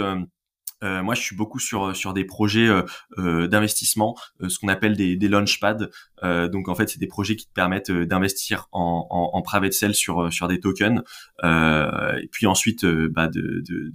Euh, 0.83 1.03
moi, 1.03 1.15
je 1.15 1.21
suis 1.21 1.35
beaucoup 1.35 1.59
sur 1.59 1.95
sur 1.95 2.13
des 2.13 2.25
projets 2.25 2.67
euh, 2.67 2.83
euh 3.17 3.47
d'investissement, 3.47 4.15
euh, 4.41 4.49
ce 4.49 4.59
qu'on 4.59 4.69
appelle 4.69 4.95
des, 4.95 5.15
des 5.15 5.27
launchpads. 5.27 5.89
donc 6.23 6.67
en 6.67 6.75
fait, 6.75 6.89
c'est 6.89 6.99
des 6.99 7.07
projets 7.07 7.35
qui 7.35 7.47
te 7.47 7.53
permettent 7.53 7.91
d'investir 7.91 8.67
en, 8.71 9.07
en, 9.09 9.37
en, 9.37 9.41
private 9.41 9.73
sale 9.73 9.95
sur 9.95 10.31
sur 10.31 10.47
des 10.47 10.59
tokens, 10.59 11.01
et 11.43 12.27
puis 12.31 12.45
ensuite 12.45 12.85
bah, 12.85 13.27
de, 13.27 13.63
de, 13.67 13.91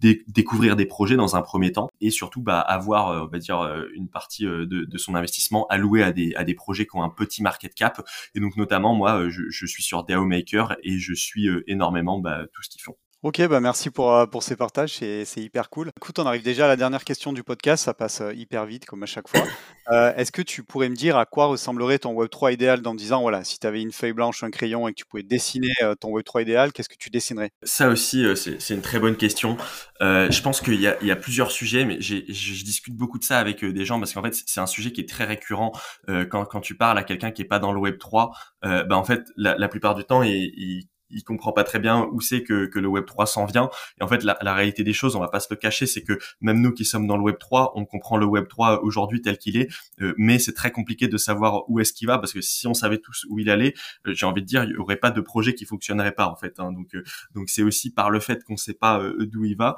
de, 0.00 0.18
découvrir 0.28 0.76
des 0.76 0.86
projets 0.86 1.16
dans 1.16 1.36
un 1.36 1.42
premier 1.42 1.72
temps, 1.72 1.88
et 2.00 2.10
surtout 2.10 2.42
bah, 2.42 2.60
avoir, 2.60 3.24
on 3.24 3.26
va 3.26 3.38
dire, 3.38 3.60
une 3.94 4.08
partie 4.08 4.44
de, 4.44 4.64
de 4.64 4.98
son 4.98 5.14
investissement 5.14 5.66
alloué 5.68 6.02
à 6.02 6.12
des 6.12 6.34
à 6.36 6.44
des 6.44 6.54
projets 6.54 6.86
qui 6.86 6.96
ont 6.96 7.02
un 7.02 7.10
petit 7.10 7.42
market 7.42 7.74
cap. 7.74 8.00
Et 8.34 8.40
donc 8.40 8.56
notamment, 8.56 8.94
moi, 8.94 9.28
je, 9.28 9.42
je 9.50 9.66
suis 9.66 9.82
sur 9.82 10.04
DAO 10.04 10.24
Maker 10.24 10.76
et 10.82 10.98
je 10.98 11.14
suis 11.14 11.48
énormément 11.66 12.18
bah, 12.20 12.44
tout 12.52 12.62
ce 12.62 12.70
qu'ils 12.70 12.82
font. 12.82 12.96
Ok, 13.24 13.40
bah 13.48 13.58
merci 13.58 13.88
pour, 13.88 14.12
euh, 14.12 14.26
pour 14.26 14.42
ces 14.42 14.54
partages, 14.54 14.98
c'est, 14.98 15.24
hyper 15.38 15.70
cool. 15.70 15.90
Écoute, 15.96 16.18
on 16.18 16.26
arrive 16.26 16.42
déjà 16.42 16.66
à 16.66 16.68
la 16.68 16.76
dernière 16.76 17.04
question 17.04 17.32
du 17.32 17.42
podcast, 17.42 17.82
ça 17.82 17.94
passe 17.94 18.20
euh, 18.20 18.34
hyper 18.34 18.66
vite 18.66 18.84
comme 18.84 19.02
à 19.02 19.06
chaque 19.06 19.28
fois. 19.28 19.40
Euh, 19.92 20.14
est-ce 20.16 20.32
que 20.32 20.40
tu 20.40 20.62
pourrais 20.62 20.88
me 20.88 20.94
dire 20.94 21.18
à 21.18 21.26
quoi 21.26 21.44
ressemblerait 21.44 21.98
ton 21.98 22.14
Web3 22.14 22.54
idéal 22.54 22.80
dans 22.80 22.94
10 22.94 23.12
ans? 23.12 23.20
Voilà, 23.20 23.44
si 23.44 23.58
tu 23.58 23.66
avais 23.66 23.82
une 23.82 23.92
feuille 23.92 24.14
blanche, 24.14 24.42
un 24.42 24.50
crayon 24.50 24.88
et 24.88 24.92
que 24.92 24.96
tu 24.96 25.04
pouvais 25.04 25.22
dessiner 25.22 25.74
ton 26.00 26.08
Web3 26.08 26.40
idéal, 26.40 26.72
qu'est-ce 26.72 26.88
que 26.88 26.96
tu 26.98 27.10
dessinerais? 27.10 27.50
Ça 27.64 27.90
aussi, 27.90 28.24
c'est, 28.34 28.72
une 28.72 28.80
très 28.80 28.98
bonne 28.98 29.14
question. 29.14 29.58
je 30.00 30.40
pense 30.40 30.62
qu'il 30.62 30.80
y 30.80 30.86
a, 30.86 30.96
il 31.02 31.06
y 31.06 31.10
a 31.10 31.16
plusieurs 31.16 31.50
sujets, 31.50 31.84
mais 31.84 32.00
je 32.00 32.64
discute 32.64 32.96
beaucoup 32.96 33.18
de 33.18 33.24
ça 33.24 33.38
avec 33.38 33.62
des 33.62 33.84
gens 33.84 33.98
parce 33.98 34.14
qu'en 34.14 34.22
fait, 34.22 34.42
c'est 34.46 34.60
un 34.60 34.66
sujet 34.66 34.90
qui 34.90 35.02
est 35.02 35.08
très 35.08 35.24
récurrent 35.24 35.72
quand, 36.08 36.46
quand 36.46 36.62
tu 36.62 36.78
parles 36.78 36.96
à 36.96 37.02
quelqu'un 37.02 37.30
qui 37.30 37.42
est 37.42 37.44
pas 37.44 37.58
dans 37.58 37.74
le 37.74 37.80
Web3. 37.80 38.30
bah 38.62 38.96
en 38.96 39.04
fait, 39.04 39.20
la, 39.36 39.54
la 39.58 39.68
plupart 39.68 39.94
du 39.94 40.04
temps, 40.04 40.22
il, 40.22 40.50
il 40.56 40.88
il 41.14 41.24
comprend 41.24 41.52
pas 41.52 41.64
très 41.64 41.78
bien 41.78 42.08
où 42.12 42.20
c'est 42.20 42.42
que, 42.42 42.66
que 42.66 42.78
le 42.78 42.88
Web 42.88 43.06
3 43.06 43.26
s'en 43.26 43.46
vient. 43.46 43.70
Et 44.00 44.04
en 44.04 44.08
fait, 44.08 44.22
la, 44.24 44.54
réalité 44.54 44.84
des 44.84 44.92
choses, 44.92 45.16
on 45.16 45.20
va 45.20 45.28
pas 45.28 45.40
se 45.40 45.48
le 45.50 45.56
cacher, 45.56 45.86
c'est 45.86 46.02
que 46.02 46.18
même 46.40 46.60
nous 46.60 46.72
qui 46.72 46.84
sommes 46.84 47.06
dans 47.06 47.16
le 47.16 47.22
Web 47.22 47.38
3, 47.38 47.72
on 47.76 47.84
comprend 47.84 48.16
le 48.16 48.26
Web 48.26 48.48
3 48.48 48.82
aujourd'hui 48.82 49.22
tel 49.22 49.38
qu'il 49.38 49.56
est, 49.56 49.68
euh, 50.00 50.14
mais 50.18 50.38
c'est 50.38 50.52
très 50.52 50.70
compliqué 50.70 51.08
de 51.08 51.16
savoir 51.16 51.68
où 51.70 51.80
est-ce 51.80 51.92
qu'il 51.92 52.08
va 52.08 52.18
parce 52.18 52.32
que 52.32 52.40
si 52.40 52.66
on 52.66 52.74
savait 52.74 52.98
tous 52.98 53.26
où 53.28 53.38
il 53.38 53.50
allait, 53.50 53.74
euh, 54.06 54.14
j'ai 54.14 54.26
envie 54.26 54.42
de 54.42 54.46
dire, 54.46 54.64
il 54.64 54.70
y 54.70 54.76
aurait 54.76 54.96
pas 54.96 55.10
de 55.10 55.20
projet 55.20 55.54
qui 55.54 55.64
fonctionnerait 55.64 56.12
pas 56.12 56.26
en 56.26 56.36
fait. 56.36 56.58
Hein. 56.58 56.72
Donc, 56.72 56.94
euh, 56.94 57.02
donc 57.34 57.48
c'est 57.48 57.62
aussi 57.62 57.92
par 57.92 58.10
le 58.10 58.20
fait 58.20 58.44
qu'on 58.44 58.56
sait 58.56 58.74
pas 58.74 59.00
d'où 59.20 59.44
il 59.44 59.56
va 59.56 59.76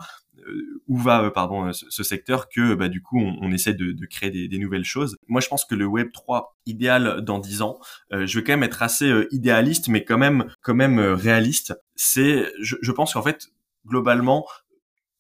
où 0.89 0.97
va 0.97 1.25
euh, 1.25 1.31
pardon 1.31 1.67
euh, 1.67 1.73
ce, 1.73 2.03
secteur 2.03 2.49
que 2.49 2.75
bah, 2.75 2.89
du 2.89 3.03
coup 3.03 3.19
on, 3.19 3.51
essaie 3.53 3.75
de, 3.75 3.95
créer 4.07 4.31
des, 4.31 4.59
nouvelles 4.59 4.85
choses. 4.85 5.17
Moi 5.29 5.41
je 5.41 5.49
pense 5.49 5.65
que 5.65 5.75
le 5.75 5.87
Web 5.87 6.13
3 6.13 6.57
idéal 6.67 7.23
dans 7.23 7.39
10 7.39 7.63
ans, 7.63 7.79
je 8.11 8.39
vais 8.39 8.45
quand 8.45 8.53
même 8.53 8.63
être 8.63 8.83
assez 8.83 9.13
idéaliste 9.31 9.89
mais 9.89 10.05
quand 10.05 10.19
même 10.19 10.47
quand 10.63 10.75
même 10.75 10.99
réaliste. 10.99 11.75
C'est 11.95 12.51
je, 12.61 12.77
je 12.81 12.93
pense 12.93 13.15
qu'en 13.15 13.23
fait 13.23 13.49
globalement 13.87 14.47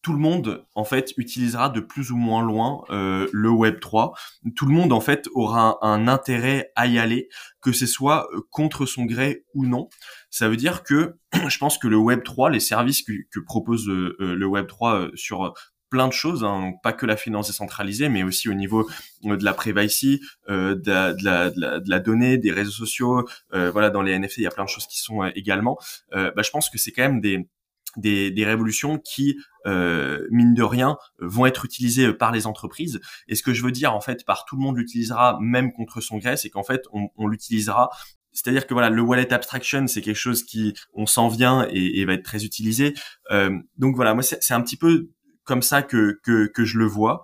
tout 0.07 0.12
le 0.12 0.21
monde 0.21 0.64
en 0.77 0.85
fait 0.85 1.14
utilisera 1.16 1.69
de 1.69 1.81
plus 1.81 2.12
ou 2.12 2.16
moins 2.16 2.40
loin 2.40 2.85
euh, 2.90 3.29
le 3.33 3.51
Web 3.51 3.81
3. 3.81 4.14
Tout 4.55 4.66
le 4.66 4.73
monde 4.73 4.92
en 4.92 5.01
fait 5.01 5.29
aura 5.35 5.79
un, 5.83 6.07
intérêt 6.07 6.71
à 6.77 6.87
y 6.87 7.01
aller, 7.01 7.29
que 7.61 7.73
ce 7.73 7.87
soit 7.87 8.29
euh, 8.33 8.40
contre 8.53 8.87
son 8.87 9.05
gré 9.05 9.42
ou 9.53 9.66
non. 9.66 9.88
Ça 10.31 10.49
veut 10.49 10.57
dire 10.57 10.85
que 10.85 11.16
je 11.49 11.59
pense 11.59 11.77
que 11.77 11.88
le 11.88 11.97
Web 11.97 12.23
3, 12.23 12.51
les 12.51 12.61
services 12.61 13.03
que, 13.03 13.40
propose 13.40 13.88
euh, 13.88 14.14
le 14.21 14.47
Web 14.47 14.69
3 14.69 15.09
sur 15.16 15.55
plein 15.90 16.07
de 16.07 16.12
choses, 16.12 16.45
hein, 16.45 16.75
pas 16.85 16.92
que 16.92 17.05
la 17.05 17.16
finance 17.16 17.49
décentralisée, 17.49 18.09
mais 18.09 18.23
aussi 18.23 18.49
au 18.49 18.55
niveau 18.55 18.88
de 19.25 19.45
la 19.45 19.55
privacy, 19.55 20.21
euh, 20.49 20.77
de, 20.77 21.90
la, 21.90 21.99
donnée, 21.99 22.38
des 22.38 22.53
réseaux 22.53 22.71
sociaux, 22.71 23.29
voilà, 23.51 23.90
dans 23.90 24.03
les 24.03 24.16
NFT, 24.16 24.38
il 24.38 24.42
y 24.45 24.47
a 24.47 24.53
plein 24.53 24.64
de 24.64 24.69
choses 24.69 24.87
qui 24.87 25.01
sont 25.01 25.25
également. 25.35 25.77
bah, 26.12 26.42
je 26.45 26.51
pense 26.51 26.71
que 26.71 26.79
c'est 26.79 26.92
quand 26.92 27.03
même 27.03 27.21
des, 27.21 27.49
des, 27.97 28.31
des 28.31 28.45
révolutions 28.45 28.99
qui, 28.99 29.37
euh, 29.67 30.27
mine 30.31 30.55
de 30.55 30.63
rien, 30.63 30.97
vont 31.19 31.47
être 31.47 31.65
utilisées 31.65 32.13
par 32.13 32.33
les 32.33 32.47
entreprises. 32.47 33.01
Et 33.29 33.35
ce 33.35 33.43
que 33.43 33.53
je 33.53 33.63
veux 33.63 33.73
dire, 33.73 33.95
en 33.95 34.01
fait, 34.01 34.25
par 34.25 34.45
tout 34.45 34.57
le 34.57 34.63
monde 34.63 34.77
l'utilisera, 34.77 35.39
même 35.41 35.73
contre 35.73 36.01
son 36.01 36.19
gré, 36.19 36.37
c'est 36.37 36.51
qu'en 36.51 36.65
fait, 36.65 36.83
on, 36.93 37.09
on 37.17 37.27
l'utilisera 37.27 37.91
c'est-à-dire 38.37 38.67
que 38.67 38.75
voilà, 38.75 38.91
le 38.91 39.01
wallet 39.01 39.33
abstraction, 39.33 39.87
c'est 39.87 40.03
quelque 40.03 40.15
chose 40.15 40.45
qui, 40.45 40.75
on 40.93 41.07
s'en 41.07 41.29
vient 41.29 41.67
et, 41.71 42.01
et, 42.01 42.05
va 42.05 42.13
être 42.13 42.23
très 42.23 42.45
utilisé. 42.45 42.93
Euh, 43.31 43.59
donc 43.79 43.97
voilà, 43.97 44.13
moi 44.13 44.23
c'est 44.23 44.53
un 44.53 44.61
petit 44.61 44.77
peu 44.77 45.09
comme 45.45 45.63
ça 45.63 45.83
que, 45.83 46.21
que 46.23 46.47
que 46.47 46.65
je 46.65 46.79
le 46.79 46.85
vois. 46.85 47.23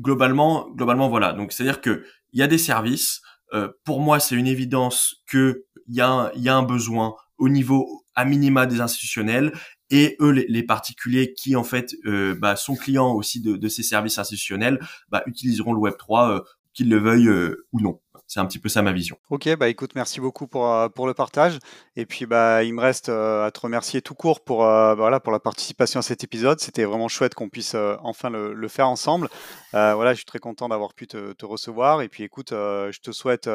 Globalement, 0.00 0.68
globalement 0.70 1.08
voilà. 1.08 1.32
Donc 1.32 1.52
c'est-à-dire 1.52 1.80
que 1.80 2.04
il 2.32 2.40
y 2.40 2.42
a 2.42 2.48
des 2.48 2.58
services. 2.58 3.22
Euh, 3.54 3.68
pour 3.84 4.00
moi, 4.00 4.18
c'est 4.18 4.34
une 4.34 4.48
évidence 4.48 5.22
que 5.28 5.64
il 5.86 5.94
y 5.94 6.00
a 6.00 6.32
y 6.34 6.48
a 6.48 6.56
un 6.56 6.64
besoin 6.64 7.14
au 7.38 7.48
niveau 7.48 8.04
à 8.16 8.24
minima 8.24 8.66
des 8.66 8.80
institutionnels 8.80 9.52
et 9.90 10.16
eux 10.20 10.30
les, 10.30 10.62
particuliers 10.62 11.32
qui 11.34 11.56
en 11.56 11.64
fait 11.64 11.94
euh, 12.04 12.34
bah, 12.34 12.56
sont 12.56 12.76
clients 12.76 13.12
aussi 13.12 13.40
de, 13.40 13.68
ces 13.68 13.82
services 13.82 14.18
institutionnels 14.18 14.78
bah, 15.08 15.22
utiliseront 15.26 15.72
le 15.72 15.78
Web 15.78 15.94
3 15.98 16.30
euh, 16.30 16.40
qu'ils 16.78 16.88
le 16.88 16.98
veuillent 16.98 17.28
euh, 17.28 17.66
ou 17.72 17.80
non. 17.80 18.00
C'est 18.28 18.40
un 18.40 18.46
petit 18.46 18.58
peu 18.60 18.68
ça 18.68 18.82
ma 18.82 18.92
vision. 18.92 19.16
Ok, 19.30 19.48
bah 19.56 19.68
écoute, 19.68 19.92
merci 19.94 20.20
beaucoup 20.20 20.46
pour, 20.46 20.70
euh, 20.70 20.88
pour 20.88 21.06
le 21.06 21.14
partage. 21.14 21.58
Et 21.96 22.06
puis 22.06 22.24
bah 22.26 22.62
il 22.62 22.74
me 22.74 22.80
reste 22.80 23.08
euh, 23.08 23.44
à 23.44 23.50
te 23.50 23.58
remercier 23.58 24.00
tout 24.00 24.14
court 24.14 24.44
pour, 24.44 24.60
bah, 24.60 24.94
voilà, 24.94 25.18
pour 25.18 25.32
la 25.32 25.40
participation 25.40 25.98
à 25.98 26.02
cet 26.02 26.22
épisode. 26.22 26.60
C'était 26.60 26.84
vraiment 26.84 27.08
chouette 27.08 27.34
qu'on 27.34 27.48
puisse 27.48 27.74
enfin 28.02 28.30
le, 28.30 28.68
faire 28.68 28.88
ensemble. 28.88 29.28
voilà, 29.72 30.12
je 30.12 30.18
suis 30.18 30.24
très 30.24 30.38
content 30.38 30.68
d'avoir 30.68 30.94
pu 30.94 31.08
te, 31.08 31.32
te, 31.32 31.46
recevoir. 31.46 32.02
Et 32.02 32.08
puis 32.08 32.22
écoute, 32.22 32.50
je 32.50 32.98
te 33.00 33.10
souhaite 33.10 33.48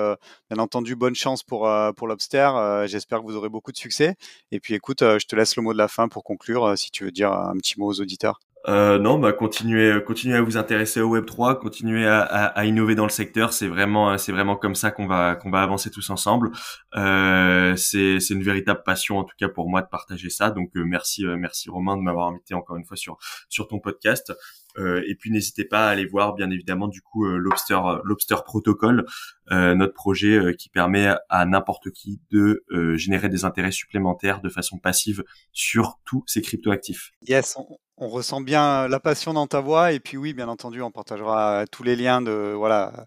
bien 0.50 0.60
entendu 0.60 0.96
bonne 0.96 1.16
chance 1.16 1.44
pour, 1.44 1.70
pour 1.96 2.08
Lobster. 2.08 2.50
J'espère 2.88 3.20
que 3.20 3.26
vous 3.26 3.36
aurez 3.38 3.50
beaucoup 3.50 3.72
de 3.72 3.78
succès. 3.78 4.16
Et 4.52 4.60
puis 4.60 4.74
écoute, 4.74 5.00
je 5.02 5.26
te 5.26 5.36
laisse 5.36 5.56
le 5.56 5.62
mot 5.62 5.72
de 5.72 5.78
la 5.78 5.88
fin 5.88 6.10
pour 6.10 6.24
conclure, 6.24 6.78
si 6.78 6.92
tu 6.92 7.06
veux 7.06 7.12
dire 7.12 7.32
un 7.32 7.56
petit 7.58 7.80
mot 7.80 7.88
aux 7.88 8.02
auditeurs. 8.02 8.40
Euh, 8.68 8.98
non, 8.98 9.20
bah 9.20 9.34
continuez, 9.34 10.02
continuez 10.06 10.38
à 10.38 10.42
vous 10.42 10.56
intéresser 10.56 11.02
au 11.02 11.10
Web 11.10 11.26
3, 11.26 11.60
continuez 11.60 12.08
à, 12.08 12.22
à, 12.22 12.46
à 12.46 12.66
innover 12.66 12.96
dans 12.96 13.04
le 13.04 13.10
secteur. 13.10 13.52
C'est 13.52 13.68
vraiment, 13.68 14.18
c'est 14.18 14.32
vraiment 14.32 14.56
comme 14.56 14.76
ça 14.76 14.92
qu'on 14.92 15.06
va, 15.06 15.36
qu'on 15.36 15.52
va 15.52 15.62
avancer 15.62 15.92
tous 15.92 16.10
ensemble. 16.10 16.52
Euh, 16.96 17.76
c'est, 17.76 18.22
c'est 18.22 18.34
une 18.34 18.44
véritable 18.44 18.82
passion 18.86 19.18
en 19.18 19.26
tout 19.26 19.36
cas 19.38 19.50
pour 19.50 19.70
moi 19.70 19.82
de 19.82 19.88
partager 19.88 20.30
ça. 20.30 20.50
Donc 20.50 20.70
euh, 20.78 20.84
merci, 20.86 21.26
euh, 21.26 21.36
merci 21.36 21.70
Romain 21.70 21.98
de 21.98 22.02
m'avoir 22.02 22.28
invité 22.30 22.54
encore 22.54 22.78
une 22.78 22.86
fois 22.86 22.96
sur 22.96 23.18
sur 23.50 23.68
ton 23.68 23.80
podcast. 23.80 24.34
Euh, 24.78 25.04
et 25.08 25.16
puis 25.16 25.30
n'hésitez 25.32 25.66
pas 25.66 25.88
à 25.88 25.90
aller 25.90 26.06
voir 26.06 26.34
bien 26.34 26.50
évidemment 26.50 26.88
du 26.88 27.02
coup 27.02 27.26
euh, 27.26 27.38
Lobster 27.38 27.80
Lobster 28.04 28.38
Protocol, 28.44 29.06
euh, 29.52 29.76
notre 29.76 29.94
projet 29.94 30.56
qui 30.58 30.70
permet 30.70 31.14
à 31.30 31.46
n'importe 31.46 31.92
qui 31.92 32.22
de 32.32 32.64
générer 32.96 33.30
des 33.30 33.46
intérêts 33.46 33.72
supplémentaires 33.72 34.42
de 34.42 34.50
façon 34.50 34.78
passive 34.78 35.24
sur 35.52 36.00
tous 36.06 36.24
ces 36.28 36.42
cryptoactifs. 36.42 37.12
Yes, 37.28 37.58
on, 37.98 38.10
ressent 38.10 38.42
bien 38.42 38.88
la 38.88 39.00
passion 39.00 39.34
dans 39.34 39.48
ta 39.48 39.60
voix 39.60 39.92
et 39.92 40.00
puis 40.00 40.18
oui, 40.18 40.34
bien 40.34 40.48
entendu, 40.48 40.82
on 40.82 40.92
partagera 40.92 41.66
tous 41.72 41.84
les 41.84 41.96
liens 41.96 42.22
de 42.22 42.54
voilà 42.56 43.06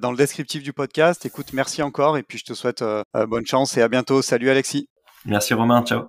dans 0.00 0.10
le 0.10 0.16
descriptif 0.16 0.62
du 0.62 0.72
podcast. 0.72 1.24
Écoute, 1.26 1.52
merci 1.52 1.82
encore 1.82 2.18
et 2.18 2.22
puis 2.22 2.38
je 2.38 2.44
te 2.44 2.54
souhaite 2.54 2.84
bonne 3.14 3.46
chance 3.46 3.76
et 3.76 3.82
à 3.82 3.88
bientôt. 3.88 4.22
Salut 4.22 4.50
Alexis. 4.50 4.88
Merci 5.24 5.54
Romain, 5.54 5.82
ciao. 5.84 6.08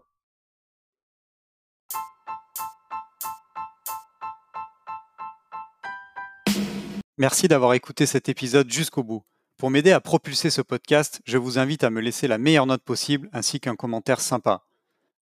Merci 7.19 7.47
d'avoir 7.47 7.75
écouté 7.75 8.07
cet 8.07 8.27
épisode 8.27 8.71
jusqu'au 8.71 9.03
bout. 9.03 9.23
Pour 9.57 9.69
m'aider 9.69 9.91
à 9.91 10.01
propulser 10.01 10.49
ce 10.49 10.63
podcast, 10.63 11.21
je 11.25 11.37
vous 11.37 11.59
invite 11.59 11.83
à 11.83 11.91
me 11.91 12.01
laisser 12.01 12.27
la 12.27 12.39
meilleure 12.39 12.65
note 12.65 12.81
possible 12.81 13.29
ainsi 13.33 13.59
qu'un 13.59 13.75
commentaire 13.75 14.19
sympa. 14.19 14.63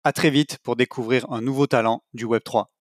À 0.06 0.14
très 0.14 0.30
vite 0.30 0.58
pour 0.64 0.78
découvrir 0.78 1.30
un 1.30 1.42
nouveau 1.42 1.68
talent 1.68 2.02
du 2.14 2.26
Web3. 2.26 2.68